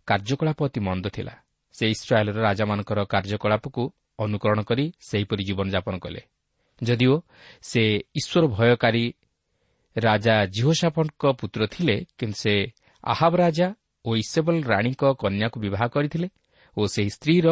[0.07, 1.46] କାର୍ଯ୍ୟକଳାପ ଅତି ମନ୍ଦ ଥିଲା।
[1.77, 3.83] ସେ ଇସ୍ରାଏଲ୍ର ରାଜାମାନଙ୍କର କାର୍ଯ୍ୟକଳାପକୁ
[4.19, 6.21] ଅନୁକରଣ କରି ସେହିପରି ଜୀବନଯାପନ କଲେ।
[6.81, 7.15] ଯଦିଓ
[7.61, 7.81] ସେ
[8.19, 9.05] ଈଶ୍ୱର ଭୟକାରୀ
[9.95, 12.53] ରାଜା ଜିହୋସାଫଙ୍କ ପୁତ୍ର ଥିଲେ କିନ୍ତୁ ସେ
[13.03, 13.67] ଆହାବ ରାଜା
[14.05, 16.27] ଓ ଇସେବଲ ରାଣୀଙ୍କ କନ୍ୟାକୁ ବିବାହ କରିଥିଲେ
[16.77, 17.47] ଓ ସେହି ସ୍ତ୍ରୀର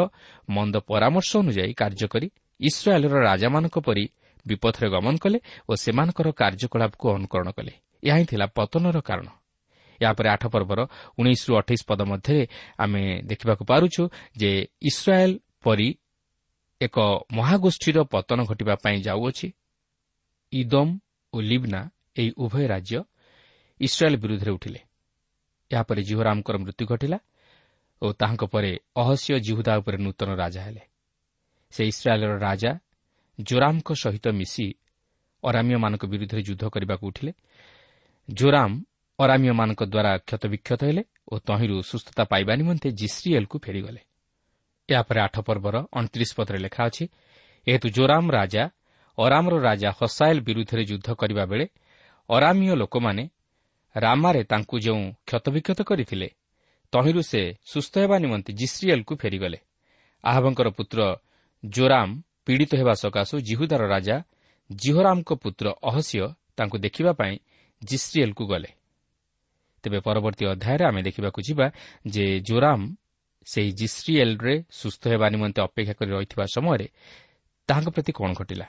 [0.50, 2.28] ମନ୍ଦ ପରାମର୍ଶ ଅନୁଯାୟୀ କାର୍ଯ୍ୟ କରି
[2.60, 4.06] ଇସ୍ରାଏଲ୍ର ରାଜାମାନଙ୍କ ପରି
[4.46, 5.40] ବିପଥରେ ଗମନ କଲେ
[5.70, 9.28] ଓ ସେମାନଙ୍କର କାର୍ଯ୍ୟକଳାପକୁ ଅନୁକରଣ କଲେ। ଏହା ହିଁ ଥିଲା ପତନର କାରଣ।
[10.02, 10.80] ଏହାପରେ ଆଠ ପର୍ବର
[11.20, 12.42] ଉଣେଇଶରୁ ଅଠେଇଶ ପଦ ମଧ୍ୟରେ
[12.78, 14.02] ଆମେ ଦେଖିବାକୁ ପାରୁଛୁ
[14.38, 15.90] ଯେ ଇସ୍ରାଏଲ୍ ପରି
[16.82, 16.98] ଏକ
[17.32, 19.48] ମହାଗୋଷ୍ଠୀର ପତନ ଘଟିବା ପାଇଁ ଯାଉଅଛି।
[20.52, 20.92] ଇଦମ୍
[21.34, 21.82] ଓ ଲିବ୍ନା
[22.18, 23.00] ଏହି ଉଭୟ ରାଜ୍ୟ
[23.80, 24.80] ଇସ୍ରାଏଲ୍ ବିରୁଦ୍ଧରେ ଉଠିଲେ।
[25.72, 27.20] ଏହାପରେ ଜିହରାମଙ୍କର ମୃତ୍ୟୁ ଘଟିଲା
[28.02, 30.84] ଓ ତାହାଙ୍କ ପରେ ଅହସ୍ୟ ଜିହୁଦା ଉପରେ ନୂତନ ରାଜା ହେଲେ।
[31.74, 32.72] ସେ ଇସ୍ରାଏଲ୍ର ରାଜା
[33.40, 34.68] ଜୋରାମଙ୍କ ସହିତ ମିଶି
[35.44, 37.32] ଅରାମିୟମାନଙ୍କ ବିରୁଦ୍ଧରେ ଯୁଦ୍ଧ କରିବାକୁ ଉଠିଲେ।
[38.30, 38.72] ଜୋରାମ
[39.20, 44.02] ଅରାମିୟମାନଙ୍କ ଦ୍ୱାରା କ୍ଷତବିକ୍ଷତ ହେଲେ ଓ ତହିଁରୁ ସୁସ୍ଥତା ପାଇବା ନିମନ୍ତେ ଜିସ୍ରିଏଲ୍କୁ ଫେରିଗଲେ।
[44.90, 47.06] ଏହାପରେ ଆଠ ପର୍ବର ଅଣତିରିଶ ପଦରେ ଲେଖା ଅଛି
[47.68, 48.64] ଏହେତୁ ଜୋରାମ ରାଜା
[49.18, 51.66] ଅରାମର ରାଜା ହସାଏଲ ବିରୁଦ୍ଧରେ ଯୁଦ୍ଧ କରିବା ବେଳେ
[52.30, 53.24] ଅରାମୀୟ ଲୋକମାନେ
[53.96, 56.28] ରାମାରେ ତାଙ୍କୁ ଯେଉଁ କ୍ଷତବିକ୍ଷତ କରିଥିଲେ
[56.94, 57.42] ତହିଁରୁ ସେ
[57.72, 59.60] ସୁସ୍ଥ ହେବା ନିମନ୍ତେ ଜିସ୍ରିଏଲ୍କୁ ଫେରିଗଲେ।
[60.24, 61.00] ଆହବଙ୍କର ପୁତ୍ର
[61.64, 62.10] ଜୋରାମ
[62.46, 64.16] ପୀଡ଼ିତ ହେବା ସକାଶୁ ଜିହୁଦାର ରାଜା
[64.70, 67.34] ଜିହରାମଙ୍କ ପୁତ୍ର ଅହସିୟ ତାଙ୍କୁ ଦେଖିବା ପାଇଁ
[67.82, 68.70] ଜିସ୍ରିଏଲ୍କୁ ଗଲେ।
[69.86, 71.66] ତେବେ ପରବର୍ତ୍ତୀ ଅଧ୍ୟାୟରେ ଆମେ ଦେଖିବାକୁ ଯିବା
[72.10, 72.82] ଯେ ଜୋରାମ
[73.46, 76.88] ସେହି ଜିସ୍ରିଏଲ୍ରେ ସୁସ୍ଥ ହେବା ନିମନ୍ତେ ଅପେକ୍ଷା କରି ରହିଥିବା ସମୟରେ
[77.70, 78.68] ତାହାଙ୍କ ପ୍ରତି କ'ଣ ଘଟିଲା?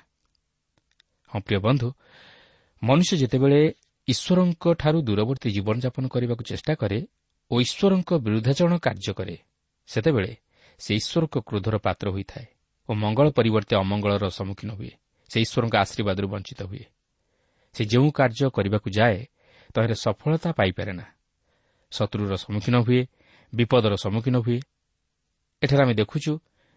[1.32, 1.88] ହଁ ପ୍ରିୟ ବନ୍ଧୁ
[2.82, 3.60] ମନୁଷ୍ୟ ଯେତେବେଳେ
[4.08, 6.98] ଈଶ୍ୱରଙ୍କଠାରୁ ଦୂରବର୍ତ୍ତୀ ଜୀବନଯାପନ କରିବାକୁ ଚେଷ୍ଟା କରେ
[7.50, 9.36] ଓ ଈଶ୍ୱରଙ୍କ ବିରୁଦ୍ଧାଚରଣ କାର୍ଯ୍ୟ କରେ
[9.88, 10.32] ସେତେବେଳେ
[10.80, 12.46] ସେ ଈଶ୍ୱରଙ୍କ କ୍ରୋଧର ପାତ୍ର ହୋଇଥାଏ
[12.88, 14.92] ଓ ମଙ୍ଗଳ ପରିବର୍ତ୍ତେ ଅମଙ୍ଗଳର ସମ୍ମୁଖୀନ ହୁଏ।
[15.30, 16.84] ସେ ଈଶ୍ୱରଙ୍କ ଆଶୀର୍ବାଦରୁ ବଞ୍ଚିତ ହୁଏ।
[17.74, 19.18] ସେ ଯେଉଁ କାର୍ଯ୍ୟ କରିବାକୁ ଯାଏ
[19.74, 21.06] ତହିଁରେ ସଫଳତା ପାଇପାରେ ନା।
[21.92, 23.00] ଶତ୍ରୁର ସମ୍ମୁଖୀନ ହୁଏ
[23.52, 24.58] ବିପଦର ସମ୍ମୁଖୀନ ହୁଏ।
[25.62, 26.32] ଏଠାରେ ଆମେ ଦେଖୁଛୁ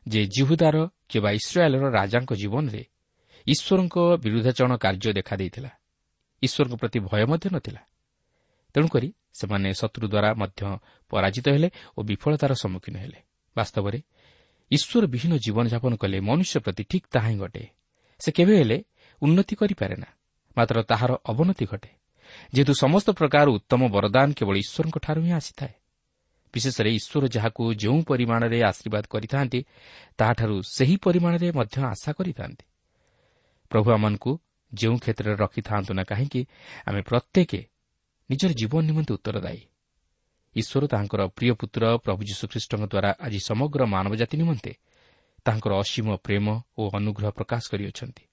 [0.08, 0.76] ଯେ ଜିହୁଦାର
[1.10, 2.82] କିମ୍ବା ଇସ୍ରାଏଲ୍ର ରାଜାଙ୍କ ଜୀବନରେ
[3.48, 5.72] ଈଶ୍ୱରଙ୍କ ବିରୁଦ୍ଧାଚରଣ କାର୍ଯ୍ୟ ଦେଖାଦେଇଥିଲା
[6.42, 7.82] ଈଶ୍ୱରଙ୍କ ପ୍ରତି ଭୟ ମଧ୍ୟ ନଥିଲା।
[8.76, 10.62] ତେଣୁକରି ସେମାନେ ଶତ୍ରୁ ଦ୍ୱାରା ମଧ୍ୟ
[11.12, 13.20] ପରାଜିତ ହେଲେ ଓ ବିଫଳତାର ସମ୍ମୁଖୀନ ହେଲେ।
[13.56, 14.00] ବାସ୍ତବରେ
[14.72, 17.64] ଈଶ୍ୱର ବିହୀନ ଜୀବନଯାପନ କଲେ ମନୁଷ୍ୟ ପ୍ରତି ଠିକ୍ ତାହା ହିଁ ଘଟେ।
[18.20, 18.78] ସେ କେବେ ହେଲେ
[19.22, 20.10] ଉନ୍ନତି କରିପାରେ ନା
[20.58, 21.99] ମାତ୍ର ତାହାର ଅବନତି ଘଟେ।
[22.54, 25.74] ଯେହେତୁ ସମସ୍ତ ପ୍ରକାର ଉତ୍ତମ ବରଦାନ କେବଳ ଈଶ୍ୱରଙ୍କଠାରୁ ହିଁ ଆସିଥାଏ।
[26.54, 29.60] ବିଶେଷରେ ଈଶ୍ୱର ଯାହାକୁ ଯେଉଁ ପରିମାଣରେ ଆଶୀର୍ବାଦ କରିଥାନ୍ତି
[30.18, 32.66] ତାହାଠାରୁ ସେହି ପରିମାଣରେ ମଧ୍ୟ ଆଶା କରିଥାନ୍ତି।
[33.72, 34.32] ପ୍ରଭୁ ଆମମାନଙ୍କୁ
[34.74, 36.42] ଯେଉଁ କ୍ଷେତ୍ରରେ ରଖିଥାନ୍ତୁ ନା କାହିଁକି
[36.88, 37.52] ଆମେ ପ୍ରତ୍ୟେକ
[38.30, 39.62] ନିଜର ଜୀବନ ନିମନ୍ତେ ଉତ୍ତରଦାୟୀ।
[40.56, 44.72] ଈଶ୍ୱର ତାହାଙ୍କର ପ୍ରିୟ ପୁତ୍ର ପ୍ରଭୁ ଯୀଶୁଖ୍ରୀଷ୍ଟଙ୍କ ଦ୍ୱାରା ଆଜି ସମଗ୍ର ମାନବ ଜାତି ନିମନ୍ତେ
[45.46, 46.46] ତାହାଙ୍କର ଅସୀମ ପ୍ରେମ
[46.78, 48.24] ଓ ଅନୁଗ୍ରହ ପ୍ରକାଶ କରିଅଛନ୍ତି।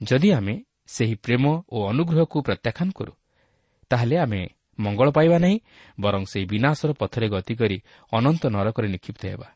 [0.00, 0.54] ଯଦି ଆମେ
[0.86, 3.12] ସେହି ପ୍ରେମ ଓ ଅନୁଗ୍ରହକୁ ପ୍ରତ୍ୟାଖ୍ୟାନ କରୁ
[3.90, 4.42] ତାହେଲେ ଆମେ
[4.78, 5.56] ମଙ୍ଗଳ ପାଇବା ନାହିଁ
[6.00, 7.76] ବରଂ ସେହି ବିନାଶର ପଥରେ ଗତି କରି
[8.12, 9.48] ଅନନ୍ତ ନରକରେ ନିକ୍ଷିପ୍ତ ହେବା।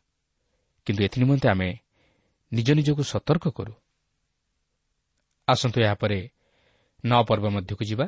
[0.87, 1.69] କିନ୍ତୁ ଏଥିନିମନ୍ତେ ଆମେ
[2.53, 3.73] ନିଜ ନିଜକୁ ସତର୍କ କରୁ।
[5.49, 6.19] ଆସନ୍ତୁ ଏହାପରେ
[7.05, 8.07] ନଅ ପର୍ବ ମଧ୍ୟକୁ ଯିବା।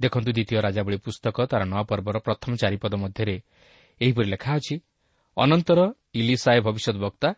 [0.00, 3.36] ଦେଖନ୍ତୁ ଦ୍ୱିତୀୟ ରାଜାବଳୀ ପୁସ୍ତକ ତା'ର ନଅ ପର୍ବର ପ୍ରଥମ ଚାରିପଦ ମଧ୍ୟରେ
[4.00, 4.74] ଏହିପରି ଲେଖା ଅଛି
[5.36, 5.80] ଅନନ୍ତର
[6.14, 7.28] ଇଲିସାଏ ଭବିଷ୍ୟତ ବକ୍ତା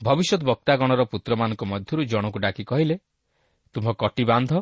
[0.00, 2.96] ଭବିଷ୍ୟତ ବକ୍ତାଗଣର ପୁତ୍ରମାନଙ୍କ ମଧ୍ୟରୁ ଜଣକୁ ଡାକି କହିଲେ
[3.74, 4.52] ତୁମ୍ଭ କଟି ବାନ୍ଧ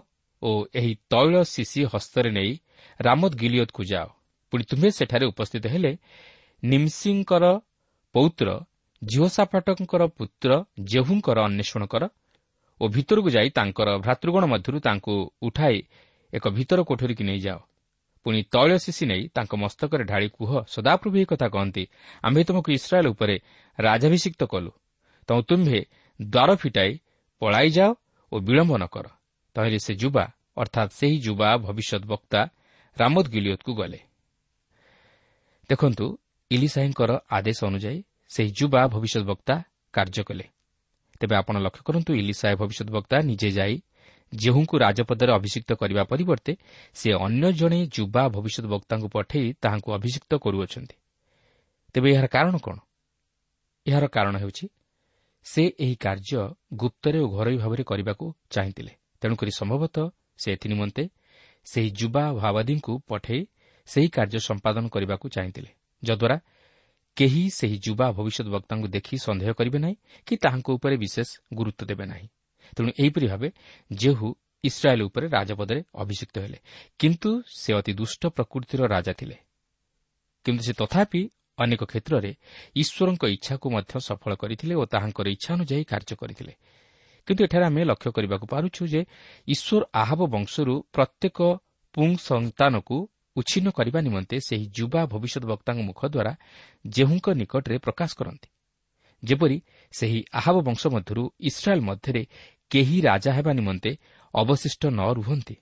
[0.43, 2.53] ଓ ଏହି ତୈଳ ଶିଶି ହସ୍ତରେ ନେଇ
[3.01, 4.07] ରାମଦ ଗିଲିୟଦକୁ ଯାଅ।
[4.53, 5.93] ପୁଣି ତୁମ୍ଭେ ସେଠାରେ ଉପସ୍ଥିତ ହେଲେ
[6.63, 7.45] ନିମ୍ସିଙ୍କର
[8.15, 8.49] ପୌତ୍ର
[9.03, 10.51] ଝିଅସାପାଟଙ୍କର ପୁତ୍ର
[10.91, 12.05] ଜେହୁଙ୍କର ଅନ୍ୱେଷଣ କର
[12.81, 15.79] ଓ ଭିତରକୁ ଯାଇ ତାଙ୍କର ଭ୍ରାତୃଗଣ ମଧ୍ୟରୁ ତାଙ୍କୁ ଉଠାଇ
[16.33, 17.59] ଏକ ଭିତର କୋଠରୀକି ନେଇଯାଅ
[18.27, 21.85] ପୁଣି ତୈଳ ଶିଶି ନେଇ ତାଙ୍କ ମସ୍ତକରେ ଢାଳି କୁହ ସଦାପ୍ରଭୁ ଏହି କଥା କହନ୍ତି
[22.23, 23.37] ଆମ୍ଭେ ତୁମକୁ ଇସ୍ରାଏଲ୍ ଉପରେ
[23.79, 24.71] ରାଜାଭିଷିକ୍ତ କଲୁ।
[25.29, 25.81] ତୁ ତୁମ୍ଭେ
[26.21, 26.93] ଦ୍ୱାର ଫିଟାଇ
[27.43, 27.91] ପଳାଇଯାଅ
[28.33, 29.07] ଓ ବିଳମ୍ବ ନ କର
[29.59, 30.25] ତହିଁରେ ସେ ଯୁବା
[30.57, 32.41] ଅର୍ଥାତ୍ ସେହି ଯୁବା ଭବିଷ୍ୟତ ବକ୍ତା
[32.97, 34.01] ରାମଦ ଗିଲିୟତକୁ ଗଲେ
[35.71, 36.07] ଦେଖନ୍ତୁ
[36.51, 39.55] ଇଲିସାଇଙ୍କର ଆଦେଶ ଅନୁଯାୟୀ ସେହି ଯୁବା ଭବିଷ୍ୟତ ବକ୍ତା
[39.95, 40.47] କାର୍ଯ୍ୟ କଲେ
[41.21, 43.75] ତେବେ ଆପଣ ଲକ୍ଷ୍ୟ କରନ୍ତୁ ଇଲିସାଏ ଭବିଷ୍ୟତ ବକ୍ତା ନିଜେ ଯାଇ
[44.33, 46.53] ଯେଉଁଙ୍କୁ ରାଜପଦରେ ଅଭିଷିକ୍ତ କରିବା ପରିବର୍ତ୍ତେ
[46.95, 50.97] ସେ ଅନ୍ୟ ଜଣେ ଯୁବା ଭବିଷ୍ୟତ ବକ୍ତାଙ୍କୁ ପଠାଇ ତାହାଙ୍କୁ ଅଭିଷିକ୍ତ କରୁଅଛନ୍ତି।
[51.95, 52.77] ତେବେ ଏହାର କାରଣ କ'ଣ?
[53.87, 54.65] ଏହାର କାରଣ ହେଉଛି
[55.47, 56.41] ସେ ଏହି କାର୍ଯ୍ୟ
[56.75, 61.05] ଗୁପ୍ତରେ ଓ ଘରୋଇ ଭାବରେ କରିବାକୁ ଚାହିଁଥିଲେ। ତେଣୁକରି ସମ୍ଭବତଃ ସେ ଏଥିନିମନ୍ତେ
[61.67, 63.41] ସେହି ଯୁବା ଭାବାଦୀଙ୍କୁ ପଠାଇ
[63.89, 65.71] ସେହି କାର୍ଯ୍ୟ ସମ୍ପାଦନ କରିବାକୁ ଚାହିଁଥିଲେ
[66.03, 66.37] ଯଦ୍ୱାରା
[67.17, 72.05] କେହି ସେହି ଯୁବା ଭବିଷ୍ୟତ ବକ୍ତାଙ୍କୁ ଦେଖି ସନ୍ଦେହ କରିବେ ନାହିଁ କି ତାହାଙ୍କ ଉପରେ ବିଶେଷ ଗୁରୁତ୍ୱ ଦେବେ
[72.07, 72.27] ନାହିଁ।
[72.77, 73.49] ତେଣୁ ଏହିପରି ଭାବେ
[73.93, 74.29] ଯେହୁ
[74.65, 76.59] ଇସ୍ରାଏଲ୍ ଉପରେ ରାଜପଦରେ ଅଭିଷିକ୍ତ ହେଲେ।
[76.99, 79.37] କିନ୍ତୁ ସେ ଅତି ଦୁଷ୍ଟ ପ୍ରକୃତିର ରାଜା ଥିଲେ।
[80.45, 81.23] କିନ୍ତୁ ସେ ତଥାପି
[81.59, 82.31] ଅନେକ କ୍ଷେତ୍ରରେ
[82.77, 86.53] ଈଶ୍ୱରଙ୍କ ଇଚ୍ଛାକୁ ମଧ୍ୟ ସଫଳ କରିଥିଲେ ଓ ତାହାଙ୍କର ଇଚ୍ଛା ଅନୁଯାୟୀ କାର୍ଯ୍ୟ କରିଥିଲେ।
[87.29, 89.01] କିନ୍ତୁ ଏଠାରେ ଆମେ ଲକ୍ଷ୍ୟ କରିବାକୁ ପାରୁଛୁ ଯେ
[89.49, 91.39] ଈଶ୍ୱର ଆହବ ବଂଶରୁ ପ୍ରତ୍ୟେକ
[91.95, 92.97] ପୁଙ୍ଗ ସନ୍ତାନକୁ
[93.37, 96.33] ଉଚ୍ଛିନ୍ନ କରିବା ନିମନ୍ତେ ସେହି ଯୁବା ଭବିଷ୍ୟତ ବକ୍ତାଙ୍କ ମୁଖ ଦ୍ୱାରା
[96.89, 98.49] ଯେଉଁଙ୍କ ନିକଟରେ ପ୍ରକାଶ କରନ୍ତି।
[99.23, 99.59] ଯେପରି
[99.95, 102.23] ସେହି ଆହବ ବଂଶ ମଧ୍ୟରୁ ଇସ୍ରାଏଲ୍ ମଧ୍ୟରେ
[102.71, 103.91] କେହି ରାଜା ହେବା ନିମନ୍ତେ
[104.35, 105.57] ଅବଶିଷ୍ଟ ନ ରୁହନ୍ତି।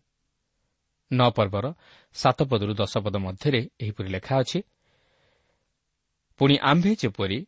[1.11, 1.67] ନ ପର୍ବର
[2.17, 4.59] ସାତ ପଦରୁ ଦଶ ପଦ ମଧ୍ୟରେ ଏହିପରି ଲେଖା ଅଛି
[6.41, 7.39] ପୁଣି ଆମ୍ଭେ ଯେପରି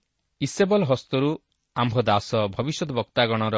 [0.40, 1.30] ଇସେବଲ ହସ୍ତରୁ
[1.76, 3.56] ଆମ୍ଭ ଦାସ ଭବିଷ୍ୟତ ବକ୍ତାଗଣର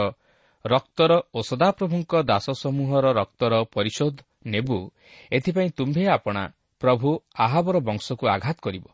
[0.64, 4.78] ରକ୍ତର ଓ ସଦାପ୍ରଭୁଙ୍କ ଦାସ ସମୂହର ରକ୍ତର ପରିଶୋଧ ନେବୁ।
[5.32, 6.42] ଏଥିପାଇଁ ତୁମ୍ଭେ ଆପଣା
[6.82, 8.86] ପ୍ରଭୁ ଆହାବର ବଂଶକୁ ଆଘାତ କରିବ।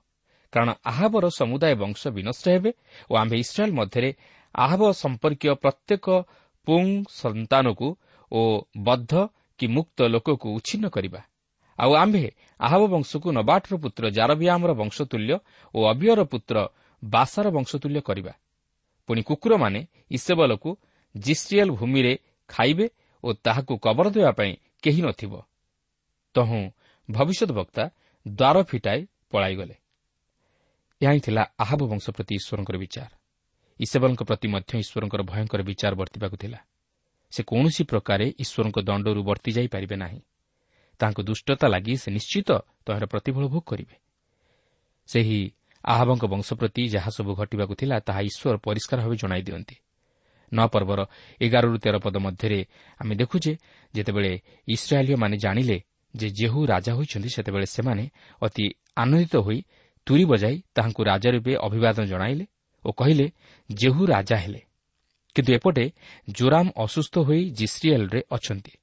[0.52, 2.70] କାରଣ ଆହାବର ସମୁଦାୟ ବଂଶ ବିନଷ୍ଟ ହେବେ
[3.10, 4.10] ଓ ଆମ୍ଭେ ଇସ୍ରାଏଲ୍ ମଧ୍ୟରେ
[4.54, 6.06] ଆହବ ସମ୍ପର୍କୀୟ ପ୍ରତ୍ୟେକ
[6.66, 7.88] ପୁଙ୍ଗ ସନ୍ତାନକୁ
[8.32, 8.40] ଓ
[8.78, 9.12] ବଦ୍ଧ
[9.58, 11.20] କି ମୁକ୍ତ ଲୋକକୁ ଉଚ୍ଛିନ୍ନ କରିବା।
[11.78, 15.32] ଆଉ ଆମ୍ଭେ ଆହବ ବଂଶକୁ ନବାଟର ପୁତ୍ର ଜାରବିଆମର ବଂଶତୁଲ୍ୟ
[15.74, 16.56] ଓ ଅବିୟର ପୁତ୍ର
[17.04, 18.32] ବାସାର ବଂଶତୁଲ୍ୟ କରିବା।
[19.08, 20.70] ପୁଣି କୁକୁରମାନେ ଇସେବଲକୁ
[21.18, 22.88] ଜିସ୍ରିଏଲ୍ ଭୂମିରେ ଖାଇବେ
[23.24, 25.42] ଓ ତାହାକୁ କବର ଦେବା ପାଇଁ କେହି ନଥିବ।
[26.34, 26.70] ତହୁଁ
[27.10, 27.90] ଭବିଷ୍ୟତ ବକ୍ତା
[28.28, 29.74] ଦ୍ୱାର ଫିଟାଇ ପଳାଇଗଲେ।
[31.02, 33.10] ଏହା ହିଁ ଥିଲା ଆହବ ବଂଶ ପ୍ରତି ଈଶ୍ୱରଙ୍କର ବିଚାର।
[33.80, 36.58] ଇସେବଲଙ୍କ ପ୍ରତି ମଧ୍ୟ ଈଶ୍ୱରଙ୍କର ଭୟଙ୍କର ବିଚାର ବର୍ତ୍ତିବାକୁ ଥିଲା।
[37.30, 40.20] ସେ କୌଣସି ପ୍ରକାରେ ଈଶ୍ୱରଙ୍କ ଦଣ୍ଡରୁ ବର୍ତ୍ତି ଯାଇପାରିବେ ନାହିଁ।
[40.98, 42.50] ତାଙ୍କ ଦୁଷ୍ଟତା ଲାଗି ସେ ନିଶ୍ଚିତ
[42.86, 43.96] ତହିଁର ପ୍ରତିଫଳ ଭୋଗ କରିବେ।
[45.06, 45.50] ସେହି
[45.84, 49.76] ଆହବଙ୍କ ବଂଶ ପ୍ରତି ଯାହା ସବୁ ଘଟିବାକୁ ଥିଲା ତାହା ଈଶ୍ୱର ପରିଷ୍କାର ଭାବେ ଜଣାଇ ଦିଅନ୍ତି।
[50.52, 51.00] ନଅ ପର୍ବର
[51.40, 52.60] ଏଗାରରୁ ତେର ପଦ ମଧ୍ୟରେ
[53.00, 53.52] ଆମେ ଦେଖୁଛେ
[53.94, 54.32] ଯେତେବେଳେ
[54.68, 55.76] ଇସ୍ରାଏଲୀୟମାନେ ଜାଣିଲେ
[56.14, 58.04] ଯେ ଯେହୁ ରାଜା ହୋଇଛନ୍ତି ସେତେବେଳେ ସେମାନେ
[58.42, 58.64] ଅତି
[58.96, 59.58] ଆନନ୍ଦିତ ହୋଇ
[60.06, 62.44] ତୁରି ବଜାଇ ତାହାଙ୍କୁ ରାଜା ରୂପେ ଅଭିବାଦନ ଜଣାଇଲେ
[62.84, 63.26] ଓ କହିଲେ
[63.70, 64.60] ଯେହୁ ରାଜା ହେଲେ।
[65.36, 65.84] କିନ୍ତୁ ଏପଟେ
[66.30, 68.74] ଜୋରାମ ଅସୁସ୍ଥ ହୋଇ ଜିସ୍ରିଏଲ୍ରେ ଅଛନ୍ତି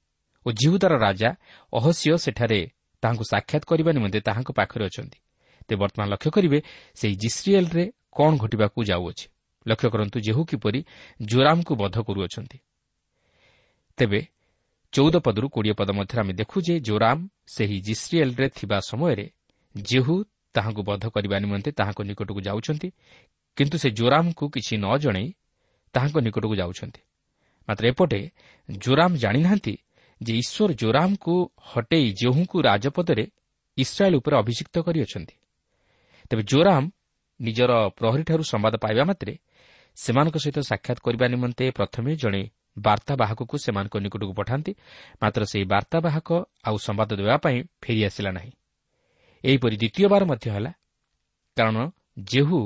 [0.45, 1.29] ଓ ଜିହୁଦାର ରାଜା
[1.73, 2.59] ଅହସ୍ୟ ସେଠାରେ
[3.03, 5.19] ତାହାଙ୍କୁ ସାକ୍ଷାତ କରିବା ନିମନ୍ତେ ତାହାଙ୍କ ପାଖରେ ଅଛନ୍ତି।
[5.67, 6.59] ତେବେ ବର୍ତ୍ତମାନ ଲକ୍ଷ୍ୟ କରିବେ
[6.95, 9.25] ସେହି ଜିସ୍ରିଏଲ୍ରେ କ'ଣ ଘଟିବାକୁ ଯାଉଅଛି।
[9.67, 10.79] ଲକ୍ଷ୍ୟ କରନ୍ତୁ ଯେହୁ କିପରି
[11.25, 12.57] ଜୋରାମଙ୍କୁ ବଧ କରୁଅଛନ୍ତି।
[13.97, 14.19] ତେବେ
[14.93, 19.25] ଚଉଦ ପଦରୁ କୋଡ଼ିଏ ପଦ ମଧ୍ୟରେ ଆମେ ଦେଖୁ ଯେ ଜୋରାମ ସେହି ଜିସ୍ରିଏଲ୍ରେ ଥିବା ସମୟରେ
[19.75, 20.15] ଜେହୁ
[20.53, 22.89] ତାହାଙ୍କୁ ବଧ କରିବା ନିମନ୍ତେ ତାହାଙ୍କ ନିକଟକୁ ଯାଉଛନ୍ତି
[23.57, 25.27] କିନ୍ତୁ ସେ ଜୋରାମଙ୍କୁ କିଛି ନ ଜଣାଇ
[25.93, 27.01] ତାହାଙ୍କ ନିକଟକୁ ଯାଉଛନ୍ତି।
[27.67, 28.19] ମାତ୍ର ଏପଟେ
[28.69, 29.73] ଜୋରାମ ଜାଣିନାହାନ୍ତି
[30.21, 31.35] ଯେ ଈଶ୍ୱର ଜୋରାମଙ୍କୁ
[31.71, 33.25] ହଟେଇ ଜେହୁଙ୍କୁ ରାଜପଦରେ
[33.77, 35.35] ଇସ୍ରାଏଲ୍ ଉପରେ ଅଭିଯୁକ୍ତ କରିଅଛନ୍ତି।
[36.29, 36.83] ତେବେ ଜୋରାମ
[37.39, 39.33] ନିଜର ପ୍ରହରୀଠାରୁ ସମ୍ବାଦ ପାଇବା ମାତ୍ରେ
[39.95, 44.71] ସେମାନଙ୍କ ସହିତ ସାକ୍ଷାତ କରିବା ନିମନ୍ତେ ପ୍ରଥମେ ଜଣେ ବାର୍ତ୍ତାବାହକକୁ ସେମାନଙ୍କ ନିକଟକୁ ପଠାନ୍ତି।
[45.21, 46.29] ମାତ୍ର ସେହି ବାର୍ତ୍ତାବାହକ
[46.63, 48.51] ଆଉ ସମ୍ବାଦ ଦେବା ପାଇଁ ଫେରିଆସିଲା ନାହିଁ।
[49.43, 50.71] ଏହିପରି ଦ୍ୱିତୀୟବାର ମଧ୍ୟ ହେଲା।
[51.57, 51.77] କାରଣ
[52.19, 52.59] ଜେହୁ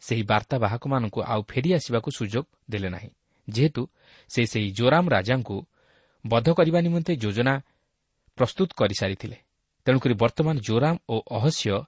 [0.00, 3.10] ସେହି ବାର୍ତ୍ତାବାହକମାନଙ୍କୁ ଆଉ ଫେରିଆସିବାକୁ ସୁଯୋଗ ଦେଲେ ନାହିଁ
[3.48, 3.82] ଯେହେତୁ
[4.28, 5.56] ସେ ସେହି ଜୋରାମ ରାଜାଙ୍କୁ
[6.26, 7.54] ବଧ କରିବା ନିମନ୍ତେ ଯୋଜନା
[8.38, 9.36] ପ୍ରସ୍ତୁତ କରିସାରିଥିଲେ।
[9.86, 11.84] ତେଣୁକରି ବର୍ତ୍ତମାନ ଜୋରାମ ଓ ଅହସ୍ୟ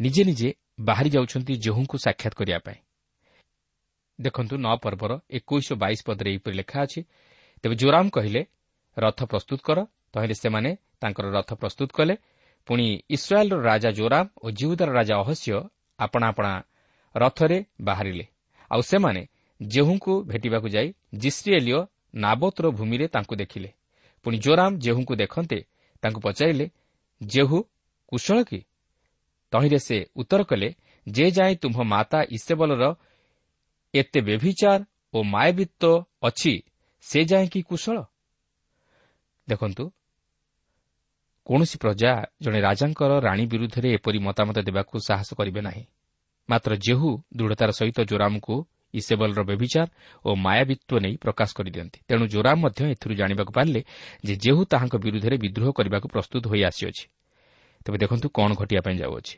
[0.00, 0.48] ନିଜେ ନିଜେ
[0.80, 2.78] ବାହାରି ଯାଉଛନ୍ତି ଜେହୁଙ୍କୁ ସାକ୍ଷାତ କରିବା ପାଇଁ।
[4.20, 7.00] ଦେଖନ୍ତୁ ନଅ ପର୍ବର ଏକୋଇଶ ବାଇଶ ପଦରେ ଏହିପରି ଲେଖା ଅଛି
[7.64, 8.42] ତେବେ ଜୋରାମ କହିଲେ
[8.96, 9.78] ରଥ ପ୍ରସ୍ତୁତ କର।
[10.12, 12.14] ତହିଁରେ ସେମାନେ ତାଙ୍କର ରଥ ପ୍ରସ୍ତୁତ କଲେ।
[12.68, 15.50] ପୁଣି ଇସ୍ରାଏଲ୍ର ରାଜା ଜୋରାମ ଓ ଜିଉଦାର ରାଜା ଅହସ୍ୟ
[15.98, 16.52] ଆପଣା ଆପଣା
[17.14, 18.24] ରଥରେ ବାହାରିଲେ।
[18.70, 19.22] ଆଉ ସେମାନେ
[19.60, 21.80] ଜେହୁଙ୍କୁ ଭେଟିବାକୁ ଯାଇ ଜିସ୍ରିଏଲିଓ
[22.14, 23.70] ନାବୋତର ଭୂମିରେ ତାଙ୍କୁ ଦେଖିଲେ।
[24.24, 25.58] ପୁଣି ଜୋରାମ ଜେହୁଙ୍କୁ ଦେଖନ୍ତେ
[26.02, 26.66] ତାଙ୍କୁ ପଚାରିଲେ
[27.20, 27.58] ଜେହୁ
[28.12, 28.60] କୁଶଳ କି?
[29.52, 30.68] ତହିଁରେ ସେ ଉତ୍ତର କଲେ
[31.06, 32.84] ଯେ ଯାଏଁ ତୁମ୍ଭ ମାତା ଇସେବଲର
[33.94, 34.80] ଏତେ ବ୍ୟଭିଚାର
[35.14, 36.54] ଓ ମାୟବିତ୍ୱ ଅଛି
[37.00, 37.96] ସେ ଯାଏଁ କି କୁଶଳ?
[39.48, 39.84] ଦେଖନ୍ତୁ
[41.46, 45.84] କୌଣସି ପ୍ରଜା ଜଣେ ରାଜାଙ୍କର ରାଣୀ ବିରୁଦ୍ଧରେ ଏପରି ମତାମତ ଦେବାକୁ ସାହସ କରିବେ ନାହିଁ।
[46.48, 48.54] ମାତ୍ର ଯେହୁ ଦୃଢ଼ତାର ସହିତ ଜୋରାମଙ୍କୁ
[48.94, 49.88] ଇସେବଲର ବ୍ୟଭିଚାର
[50.24, 53.80] ଓ ମାୟାବିତ୍ୱ ନେଇ ପ୍ରକାଶ କରିଦିଅନ୍ତି। ତେଣୁ ଜୋରାମ ମଧ୍ୟ ଏଥିରୁ ଜାଣିବାକୁ ପାରିଲେ
[54.24, 57.04] ଯେ ଯେହୁ ତାହାଙ୍କ ବିରୁଦ୍ଧରେ ବିଦ୍ରୋହ କରିବାକୁ ପ୍ରସ୍ତୁତ ହୋଇ ଆସିଅଛି।
[57.84, 59.34] ତେବେ ଦେଖନ୍ତୁ କ'ଣ ଘଟିବା ପାଇଁ ଯାଉଅଛି।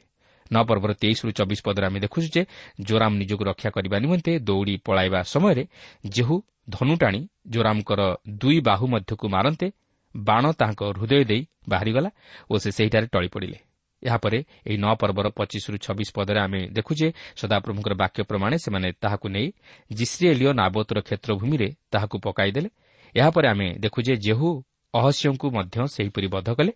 [0.52, 2.42] ନଅ ପର୍ବର ତେଇଶରୁ ଚବିଶ ପଦରେ ଆମେ ଦେଖୁଛୁ ଯେ
[2.80, 5.64] ଜୋରାମ ନିଜକୁ ରକ୍ଷା କରିବା ନିମନ୍ତେ ଦୌଡ଼ି ପଳାଇବା ସମୟରେ
[6.06, 6.36] ଯେହୁ
[6.70, 7.20] ଧନୁ ଟାଣି
[7.54, 8.00] ଜୋରାମଙ୍କର
[8.40, 9.66] ଦୁଇ ବାହୁ ମଧ୍ୟକୁ ମାରନ୍ତେ
[10.14, 12.10] ବାଣ ତାହାଙ୍କ ହୃଦୟ ଦେଇ ବାହାରିଗଲା
[12.50, 13.58] ଓ ସେ ସେହିଠାରେ ଟଳି ପଡ଼ିଲେ।
[14.02, 19.26] ଏହାପରେ ଏହି ନଅ ପର୍ବର ପଚିଶରୁ ଛବିଶ ପଦରେ ଆମେ ଦେଖୁ ଯେ ସଦାପ୍ରଭୁଙ୍କର ବାକ୍ୟ ପ୍ରମାଣେ ସେମାନେ ତାହାକୁ
[19.28, 19.46] ନେଇ
[19.90, 22.68] ଜିସ୍ରିଏଲିଓ ନାବୋତର କ୍ଷେତ୍ରଭୂମିରେ ତାହାକୁ ପକାଇଦେଲେ।
[23.14, 24.48] ଏହାପରେ ଆମେ ଦେଖୁ ଯେ ଜେହୁ
[24.94, 26.72] ଅହସ୍ୟଙ୍କୁ ମଧ୍ୟ ସେହିପରି ବଧ କଲେ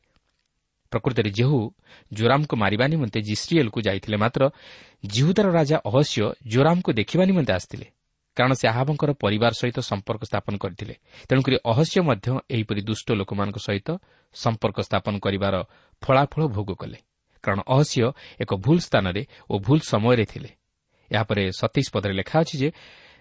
[0.97, 1.59] ପ୍ରକୃତରେ ଜେହୁ
[2.13, 4.43] ଜୋରାମଙ୍କୁ ମାରିବା ନିମନ୍ତେ ଜିସ୍ରିଏଲ୍କୁ ଯାଇଥିଲେ ମାତ୍ର
[5.07, 7.87] ଜିହୁଦାର ରାଜା ଅହସ୍ୟ ଜୋରାମଙ୍କୁ ଦେଖିବା ନିମନ୍ତେ ଆସିଥିଲେ
[8.37, 10.95] କାରଣ ସେ ଆହାବଙ୍କର ପରିବାର ସହିତ ସମ୍ପର୍କ ସ୍ଥାପନ କରିଥିଲେ।
[11.29, 13.89] ତେଣୁକରି ଅହସ୍ୟ ମଧ୍ୟ ଏହିପରି ଦୁଷ୍ଟ ଲୋକମାନଙ୍କ ସହିତ
[14.35, 15.55] ସମ୍ପର୍କ ସ୍ଥାପନ କରିବାର
[16.03, 16.99] ଫଳାଫଳ ଭୋଗ କଲେ
[17.45, 20.51] କାରଣ ଅହସ୍ୟ ଏକ ଭୁଲ ସ୍ଥାନରେ ଓ ଭୁଲ ସମୟରେ ଥିଲେ।
[21.11, 22.69] ଏହାପରେ ସତେଇଶ ପଦରେ ଲେଖା ଅଛି ଯେ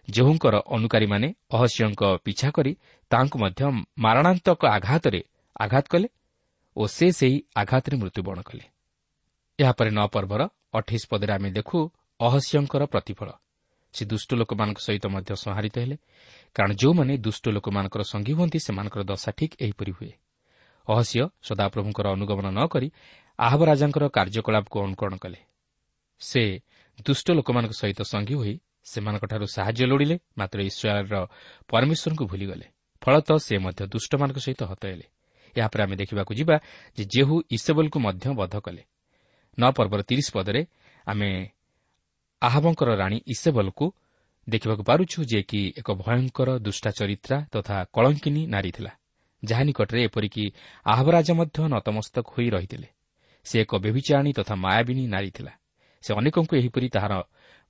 [0.10, 2.72] ଜେହୁଙ୍କର ଅନୁକାରୀମାନେ ଅହସ୍ୟଙ୍କ ପିଛା କରି
[3.12, 3.62] ତାହାଙ୍କୁ ମଧ୍ୟ
[3.98, 5.22] ମାରଣାନ୍ତକ ଆଘାତରେ
[5.56, 6.08] ଆଘାତ କଲେ
[6.78, 8.66] ଓ ସେ ସେହି ଆଘାତରେ ମୃତ୍ୟୁବରଣ କଲେ।
[9.60, 10.42] ଏହାପରେ ନଅ ପର୍ବର
[10.74, 11.78] ଅଠେଇଶ ପଦରେ ଆମେ ଦେଖୁ
[12.20, 13.30] ଅହସ୍ୟଙ୍କର ପ୍ରତିଫଳ।
[13.94, 15.98] ସେ ଦୁଷ୍ଟ ଲୋକମାନଙ୍କ ସହିତ ମଧ୍ୟ ସଂହାରିତ ହେଲେ
[16.56, 20.12] କାରଣ ଯେଉଁମାନେ ଦୁଷ୍ଟ ଲୋକମାନଙ୍କର ସଙ୍ଗୀ ହୁଅନ୍ତି ସେମାନଙ୍କର ଦଶା ଠିକ୍ ଏହିପରି ହୁଏ।
[20.88, 22.88] ଅହସ୍ୟ ସଦାପ୍ରଭୁଙ୍କର ଅନୁଗମନ ନ କରି
[23.40, 25.40] ଆହବ ରାଜାଙ୍କର କାର୍ଯ୍ୟକଳାପକୁ ଅନୁକରଣ କଲେ।
[26.20, 26.44] ସେ
[27.06, 28.54] ଦୁଷ୍ଟ ଲୋକମାନଙ୍କ ସହିତ ସଙ୍ଗୀ ହୋଇ
[28.92, 31.16] ସେମାନଙ୍କଠାରୁ ସାହାଯ୍ୟ ଲୋଡ଼ିଲେ ମାତ୍ର ଇସ୍ରାଏଲ୍ର
[31.70, 32.66] ପରମେଶ୍ୱରଙ୍କୁ ଭୁଲିଗଲେ।
[33.02, 35.08] ଫଳତଃ ସେ ମଧ୍ୟ ଦୁଷ୍ଟମାନଙ୍କ ସହିତ ହତ ହେଲେ।
[35.58, 36.56] ଏହାପରେ ଆମେ ଦେଖିବାକୁ ଯିବା
[36.98, 38.84] ଯେ ଜେହୁ ଇସେବଲକୁ ମଧ୍ୟ ବଧ କଲେ।
[39.58, 40.62] ନଅ ପର୍ବର ତିରିଶ ପଦରେ
[41.08, 41.30] ଆମେ
[42.42, 43.86] ଆହବଙ୍କର ରାଣୀ ଇସେବଲକୁ
[44.50, 48.92] ଦେଖିବାକୁ ପାରୁଛୁ ଯେ କି ଏକ ଭୟଙ୍କର ଦୁଷ୍ଟା ଚରିତ୍ରା ତଥା କଳଙ୍କିନୀ ନାରୀ ଥିଲା
[49.46, 50.46] ଯାହା ନିକଟରେ ଏପରିକି
[50.86, 52.88] ଆହବ ରାଜା ମଧ୍ୟ ନତମସ୍ତକ ହୋଇ ରହିଥିଲେ।
[53.46, 55.54] ସେ ଏକ ବ୍ୟଭିଚାଣୀ ତଥା ମାୟାବିନୀ ନାରୀ ଥିଲା।
[56.04, 57.14] ସେ ଅନେକଙ୍କୁ ଏହିପରି ତାହାର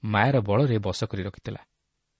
[0.04, 1.62] ମାୟାର ବଳରେ ବଶ କରି ରଖିଥିଲା।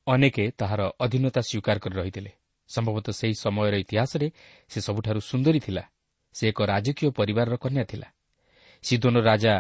[0.08, 2.32] ଅନେକେ ତାହାର ଅଧୀନତା ସ୍ୱୀକାର କରି ରହିଥିଲେ।
[2.70, 4.28] ସମ୍ଭବତଃ ସେହି ସମୟର ଇତିହାସରେ
[4.72, 5.84] ସେ ସବୁଠାରୁ ସୁନ୍ଦରୀ ଥିଲା।
[6.36, 8.08] ସେ ଏକ ରାଜକୀୟ ପରିବାରର କନ୍ୟା ଥିଲା।
[8.84, 9.54] ସିଦୋନ ରାଜା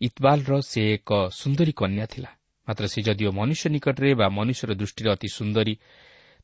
[0.00, 2.30] ଇତବାଲର ସେ ଏକ ସୁନ୍ଦରୀ କନ୍ୟା ଥିଲା।
[2.68, 5.74] ମାତ୍ର ସେ ଯଦିଓ ମନୁଷ୍ୟ ନିକଟରେ ବା ମନୁଷ୍ୟର ଦୃଷ୍ଟିରେ ଅତି ସୁନ୍ଦରୀ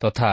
[0.01, 0.31] ତଥା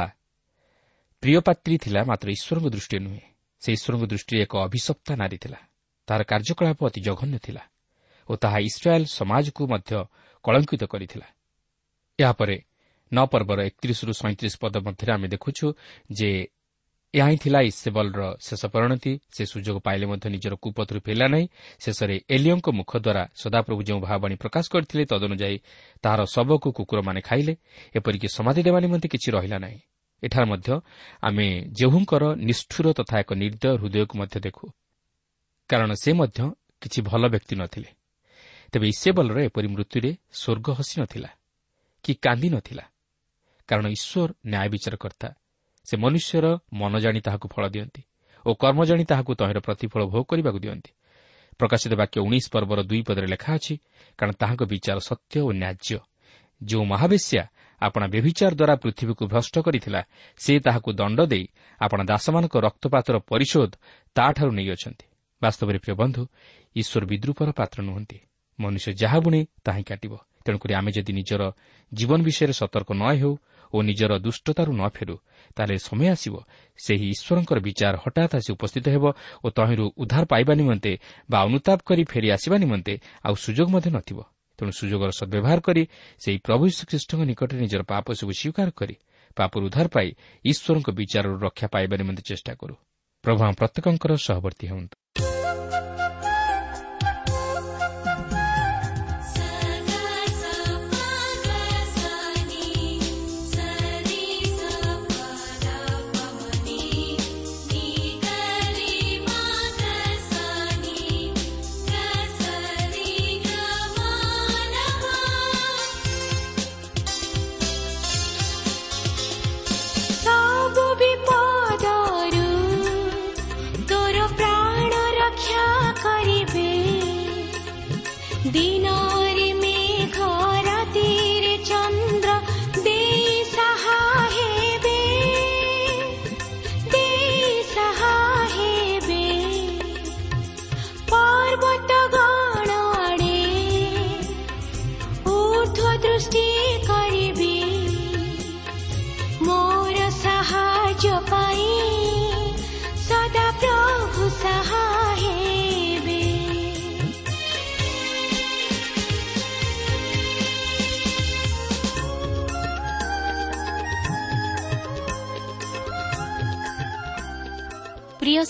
[1.23, 3.23] ପ୍ରିୟପାତ୍ରୀ ଥିଲା ମାତ୍ର ଈଶ୍ୱରଙ୍କ ଦୃଷ୍ଟିରେ ନୁହେଁ।
[3.61, 5.59] ସେ ଈଶ୍ୱରଙ୍କ ଦୃଷ୍ଟିରେ ଏକ ଅଭିଶପ୍ତା ନାରୀ ଥିଲା।
[6.07, 7.63] ତାହାର କାର୍ଯ୍ୟକଳାପ ଅତି ଜଘନ୍ୟ ଥିଲା
[8.29, 9.91] ଓ ତାହା ଇସ୍ରାଏଲ୍ ସମାଜକୁ ମଧ୍ୟ
[10.45, 11.27] କଳଙ୍କିତ କରିଥିଲା।
[12.19, 12.55] ଏହାପରେ
[13.13, 15.65] ନଅ ପର୍ବର ଏକତିରିଶରୁ ସଇଁତିରିଶ ପଦ ମଧ୍ୟରେ ଆମେ ଦେଖୁଛୁ
[16.11, 16.29] ଯେ
[17.13, 21.45] ଏହା ହିଁ ଥିଲା ଇସେବଲର ଶେଷ ପରିଣତି। ସେ ସୁଯୋଗ ପାଇଲେ ମଧ୍ୟ ନିଜର କୁପଥରୁ ଫେରିଲା ନାହିଁ।
[21.79, 25.57] ଶେଷରେ ଏଲିଓଙ୍କ ମୁଖ ଦ୍ୱାରା ସଦାପ୍ରଭୁ ଯେଉଁ ଭାବବାଣୀ ପ୍ରକାଶ କରିଥିଲେ ତଦନୁଯାୟୀ
[26.01, 27.53] ତାହାର ଶବକୁ କୁକୁରମାନେ ଖାଇଲେ।
[27.95, 29.79] ଏପରିକି ସମାଧି ଦେବା ନିମନ୍ତେ କିଛି ରହିଲା ନାହିଁ।
[30.23, 30.69] ଏଠାରେ ମଧ୍ୟ
[31.21, 31.47] ଆମେ
[31.77, 34.65] ଯେଉଁଙ୍କର ନିଷ୍ଠୁର ତଥା ଏକ ନିର୍ଦ୍ଦୟ ହୃଦୟକୁ ମଧ୍ୟ ଦେଖୁ।
[35.69, 36.39] କାରଣ ସେ ମଧ୍ୟ
[36.81, 37.89] କିଛି ଭଲ ବ୍ୟକ୍ତି ନଥିଲେ।
[38.73, 41.29] ତେବେ ଇସେବଲର ଏପରି ମୃତ୍ୟୁରେ ସ୍ୱର୍ଗ ହସି ନଥିଲା
[42.03, 42.83] କି କାନ୍ଦି ନଥିଲା।
[43.69, 45.29] କାରଣ ଈଶ୍ୱର ନ୍ୟାୟ ବିଚାରକର୍ତ୍ତା।
[45.87, 48.01] ସେ ମନୁଷ୍ୟର ମନ ଜାଣି ତାହାକୁ ଫଳ ଦିଅନ୍ତି
[48.45, 50.91] ଓ କର୍ମ ଜାଣି ତାହାକୁ ତହିଁର ପ୍ରତିଫଳ ଭୋଗ କରିବାକୁ ଦିଅନ୍ତି।
[51.59, 53.73] ପ୍ରକାଶିତ ବାକ୍ୟ ଉଣେଇଶ ପର୍ବର ଦୁଇ ପଦରେ ଲେଖା ଅଛି
[54.19, 55.99] କାରଣ ତାହାଙ୍କ ବିଚାର ସତ୍ୟ ଓ ନ୍ୟାଯ୍ୟ।
[56.61, 57.43] ଯେଉଁ ମହାବେଶ୍ୟା
[57.81, 60.01] ଆପଣା ବ୍ୟଭିଚାର ଦ୍ୱାରା ପୃଥିବୀକୁ ଭ୍ରଷ୍ଟ କରିଥିଲା
[60.37, 61.45] ସେ ତାହାକୁ ଦଣ୍ଡ ଦେଇ
[61.81, 63.71] ଆପଣା ଦାସମାନଙ୍କ ରକ୍ତପାତର ପରିଶୋଧ
[64.15, 65.05] ତାଠାରୁ ନେଇଅଛନ୍ତି।
[65.41, 66.23] ବାସ୍ତବରେ ପ୍ରିୟ ବନ୍ଧୁ
[66.75, 68.17] ଈଶ୍ୱର ବିଦ୍ରୁପର ପାତ୍ର ନୁହନ୍ତି।
[68.59, 70.13] ମନୁଷ୍ୟ ଯାହା ବୁଣେ ତାହିଁ କାଟିବ।
[70.45, 71.41] ତେଣୁକରି ଆମେ ଯଦି ନିଜର
[71.91, 73.33] ଜୀବନ ବିଷୟରେ ସତର୍କ ନ ହେଉ
[73.73, 75.15] ଓ ନିଜର ଦୁଷ୍ଟତାରୁ ନ ଫେରୁ
[75.57, 76.35] ତାହେଲେ ସମୟ ଆସିବ।
[76.79, 79.05] ସେହି ଈଶ୍ୱରଙ୍କର ବିଚାର ହଠାତ୍ ଆସି ଉପସ୍ଥିତ ହେବ
[79.43, 80.91] ଓ ତହିଁରୁ ଉଦ୍ଧାର ପାଇବା ନିମନ୍ତେ
[81.31, 82.93] ବା ଅନୁତାପ କରି ଫେରି ଆସିବା ନିମନ୍ତେ
[83.27, 84.19] ଆଉ ସୁଯୋଗ ମଧ୍ୟ ନଥିବ
[84.59, 85.83] ତେଣୁ ସୁଯୋଗର ସଦ୍ବ୍ୟବହାର କରି
[86.23, 88.95] ସେହି ପ୍ରଭୁ ଶ୍ରୀଖ୍ରୀଷ୍ଟଙ୍କ ନିକଟରେ ନିଜର ପାପ ସବୁ ସ୍ୱୀକାର କରି
[89.37, 90.07] ପାପରୁ ଉଦ୍ଧାର ପାଇ
[90.45, 92.75] ଈଶ୍ୱରଙ୍କ ବିଚାରରୁ ରକ୍ଷା ପାଇବା ନିମନ୍ତେ ଚେଷ୍ଟା କରୁ।
[93.23, 94.95] ପ୍ରଭୁ ପ୍ରତ୍ୟେକଙ୍କର ସହବର୍ତ୍ତୀ ହୁଅନ୍ତୁ।